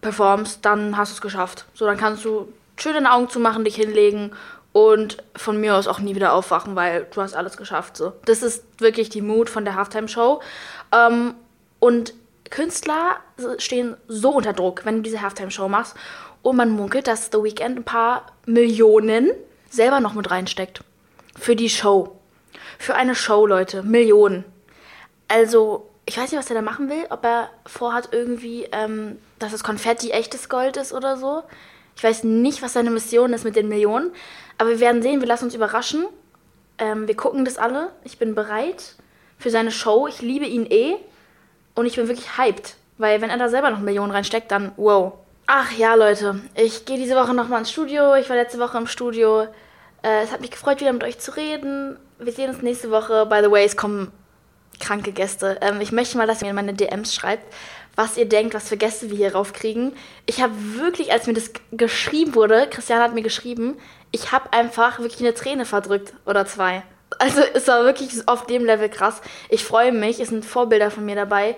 performst, 0.00 0.64
dann 0.64 0.96
hast 0.96 1.12
du 1.12 1.14
es 1.16 1.20
geschafft. 1.20 1.66
So, 1.74 1.84
dann 1.84 1.98
kannst 1.98 2.24
du 2.24 2.50
schön 2.76 2.94
deine 2.94 3.12
Augen 3.12 3.28
zumachen, 3.28 3.64
dich 3.64 3.76
hinlegen 3.76 4.32
und 4.72 5.18
von 5.36 5.60
mir 5.60 5.76
aus 5.76 5.88
auch 5.88 5.98
nie 5.98 6.14
wieder 6.14 6.32
aufwachen, 6.32 6.76
weil 6.76 7.06
du 7.12 7.20
hast 7.20 7.34
alles 7.34 7.58
geschafft. 7.58 7.98
So. 7.98 8.14
Das 8.24 8.42
ist 8.42 8.64
wirklich 8.78 9.10
die 9.10 9.20
Mut 9.20 9.50
von 9.50 9.66
der 9.66 9.74
Halftime-Show. 9.74 10.40
Ähm, 10.92 11.34
und 11.78 12.14
Künstler 12.48 13.16
stehen 13.58 13.96
so 14.08 14.30
unter 14.30 14.52
Druck, 14.52 14.84
wenn 14.84 14.96
du 14.96 15.02
diese 15.02 15.22
Halftime-Show 15.22 15.68
machst. 15.68 15.96
Und 16.42 16.56
man 16.56 16.70
munkelt, 16.70 17.06
dass 17.06 17.30
The 17.32 17.42
Weeknd 17.42 17.78
ein 17.78 17.84
paar 17.84 18.26
Millionen 18.46 19.30
selber 19.70 20.00
noch 20.00 20.14
mit 20.14 20.30
reinsteckt. 20.30 20.82
Für 21.38 21.56
die 21.56 21.70
Show. 21.70 22.16
Für 22.78 22.94
eine 22.94 23.14
Show, 23.14 23.46
Leute. 23.46 23.82
Millionen. 23.82 24.44
Also, 25.28 25.88
ich 26.04 26.18
weiß 26.18 26.30
nicht, 26.30 26.38
was 26.38 26.50
er 26.50 26.56
da 26.56 26.62
machen 26.62 26.90
will. 26.90 27.06
Ob 27.10 27.24
er 27.24 27.48
vorhat 27.64 28.08
irgendwie, 28.12 28.66
ähm, 28.72 29.18
dass 29.38 29.52
das 29.52 29.64
Konfetti 29.64 30.10
echtes 30.10 30.48
Gold 30.48 30.76
ist 30.76 30.92
oder 30.92 31.16
so. 31.16 31.44
Ich 31.96 32.02
weiß 32.02 32.24
nicht, 32.24 32.62
was 32.62 32.72
seine 32.72 32.90
Mission 32.90 33.32
ist 33.32 33.44
mit 33.44 33.56
den 33.56 33.68
Millionen. 33.68 34.10
Aber 34.58 34.70
wir 34.70 34.80
werden 34.80 35.02
sehen, 35.02 35.20
wir 35.20 35.28
lassen 35.28 35.44
uns 35.44 35.54
überraschen. 35.54 36.04
Ähm, 36.78 37.06
wir 37.06 37.16
gucken 37.16 37.44
das 37.44 37.56
alle. 37.56 37.92
Ich 38.04 38.18
bin 38.18 38.34
bereit 38.34 38.96
für 39.38 39.50
seine 39.50 39.70
Show. 39.70 40.08
Ich 40.08 40.20
liebe 40.20 40.44
ihn 40.44 40.66
eh. 40.66 40.96
Und 41.74 41.86
ich 41.86 41.96
bin 41.96 42.08
wirklich 42.08 42.36
hyped. 42.36 42.76
Weil 42.98 43.20
wenn 43.20 43.30
er 43.30 43.38
da 43.38 43.48
selber 43.48 43.70
noch 43.70 43.80
Millionen 43.80 44.12
reinsteckt, 44.12 44.50
dann 44.50 44.72
wow. 44.76 45.14
Ach 45.54 45.70
ja, 45.72 45.94
Leute, 45.96 46.40
ich 46.54 46.86
gehe 46.86 46.96
diese 46.96 47.14
Woche 47.14 47.34
nochmal 47.34 47.58
ins 47.58 47.70
Studio. 47.70 48.14
Ich 48.14 48.30
war 48.30 48.36
letzte 48.36 48.58
Woche 48.58 48.78
im 48.78 48.86
Studio. 48.86 49.42
Äh, 50.02 50.22
es 50.24 50.32
hat 50.32 50.40
mich 50.40 50.50
gefreut, 50.50 50.80
wieder 50.80 50.94
mit 50.94 51.04
euch 51.04 51.18
zu 51.18 51.36
reden. 51.36 51.98
Wir 52.18 52.32
sehen 52.32 52.48
uns 52.48 52.62
nächste 52.62 52.90
Woche. 52.90 53.26
By 53.26 53.40
the 53.44 53.50
way, 53.50 53.62
es 53.62 53.76
kommen 53.76 54.10
kranke 54.80 55.12
Gäste. 55.12 55.58
Ähm, 55.60 55.82
ich 55.82 55.92
möchte 55.92 56.16
mal, 56.16 56.26
dass 56.26 56.40
ihr 56.40 56.46
mir 56.46 56.52
in 56.52 56.56
meine 56.56 56.72
DMs 56.72 57.14
schreibt, 57.14 57.52
was 57.96 58.16
ihr 58.16 58.24
denkt, 58.24 58.54
was 58.54 58.70
für 58.70 58.78
Gäste 58.78 59.10
wir 59.10 59.16
hier 59.18 59.34
raufkriegen. 59.34 59.92
Ich 60.24 60.40
habe 60.40 60.54
wirklich, 60.78 61.12
als 61.12 61.26
mir 61.26 61.34
das 61.34 61.50
geschrieben 61.70 62.34
wurde, 62.34 62.66
Christian 62.70 63.02
hat 63.02 63.12
mir 63.12 63.20
geschrieben, 63.20 63.76
ich 64.10 64.32
habe 64.32 64.54
einfach 64.54 65.00
wirklich 65.00 65.20
eine 65.20 65.34
Träne 65.34 65.66
verdrückt 65.66 66.14
oder 66.24 66.46
zwei. 66.46 66.82
Also 67.18 67.42
es 67.52 67.68
war 67.68 67.84
wirklich 67.84 68.26
auf 68.26 68.46
dem 68.46 68.64
Level 68.64 68.88
krass. 68.88 69.20
Ich 69.50 69.64
freue 69.64 69.92
mich, 69.92 70.18
es 70.18 70.30
sind 70.30 70.46
Vorbilder 70.46 70.90
von 70.90 71.04
mir 71.04 71.14
dabei. 71.14 71.56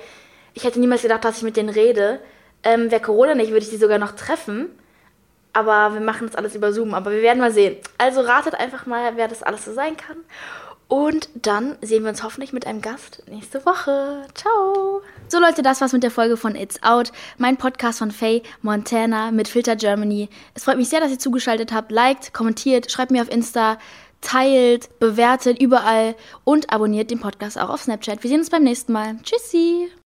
Ich 0.53 0.65
hätte 0.65 0.81
niemals 0.81 1.03
gedacht, 1.03 1.25
dass 1.25 1.37
ich 1.37 1.43
mit 1.45 1.57
denen 1.57 1.69
rede. 1.69 2.19
Ähm, 2.65 2.91
Wäre 2.91 3.03
Corona 3.03 3.35
nicht, 3.35 3.51
würde 3.51 3.65
ich 3.65 3.71
sie 3.71 3.77
sogar 3.77 3.99
noch 3.99 4.13
treffen. 4.13 4.71
Aber 5.53 5.95
wir 5.95 6.01
machen 6.01 6.27
das 6.27 6.35
alles 6.35 6.55
über 6.55 6.73
Zoom. 6.73 6.95
Aber 6.95 7.13
wir 7.13 7.23
werden 7.23 7.39
mal 7.39 7.53
sehen. 7.53 7.77
Also 7.97 8.23
ratet 8.23 8.55
einfach 8.55 8.87
mal, 8.87 9.17
wer 9.17 9.29
das 9.29 9.43
alles 9.43 9.65
so 9.65 9.73
sein 9.73 9.97
kann. 9.97 10.17
Und 10.89 11.29
dann 11.35 11.77
sehen 11.81 12.03
wir 12.03 12.11
uns 12.11 12.23
hoffentlich 12.23 12.53
mit 12.53 12.67
einem 12.67 12.83
Gast 12.83 13.23
nächste 13.29 13.65
Woche. 13.65 14.27
Ciao. 14.35 15.01
So 15.29 15.41
Leute, 15.41 15.63
das 15.63 15.81
war's 15.81 15.93
mit 15.93 16.03
der 16.03 16.11
Folge 16.11 16.37
von 16.37 16.55
It's 16.55 16.83
Out, 16.83 17.11
mein 17.39 17.57
Podcast 17.57 18.01
von 18.01 18.11
Faye 18.11 18.43
Montana 18.61 19.31
mit 19.31 19.49
Filter 19.49 19.77
Germany. 19.77 20.29
Es 20.55 20.65
freut 20.65 20.77
mich 20.77 20.91
sehr, 20.91 21.01
dass 21.01 21.11
ihr 21.11 21.19
zugeschaltet 21.19 21.73
habt. 21.73 21.91
Liked, 21.91 22.35
kommentiert, 22.35 22.91
schreibt 22.91 23.13
mir 23.13 23.23
auf 23.23 23.31
Insta, 23.31 23.79
teilt, 24.21 24.99
bewertet 25.01 25.61
überall 25.61 26.15
und 26.45 26.71
abonniert 26.71 27.11
den 27.11 27.21
Podcast 27.21 27.59
auch 27.59 27.71
auf 27.71 27.83
Snapchat. 27.83 28.23
Wir 28.23 28.31
sehen 28.31 28.41
uns 28.41 28.51
beim 28.51 28.63
nächsten 28.63 28.93
Mal. 28.93 29.17
Tschüssi. 29.23 29.91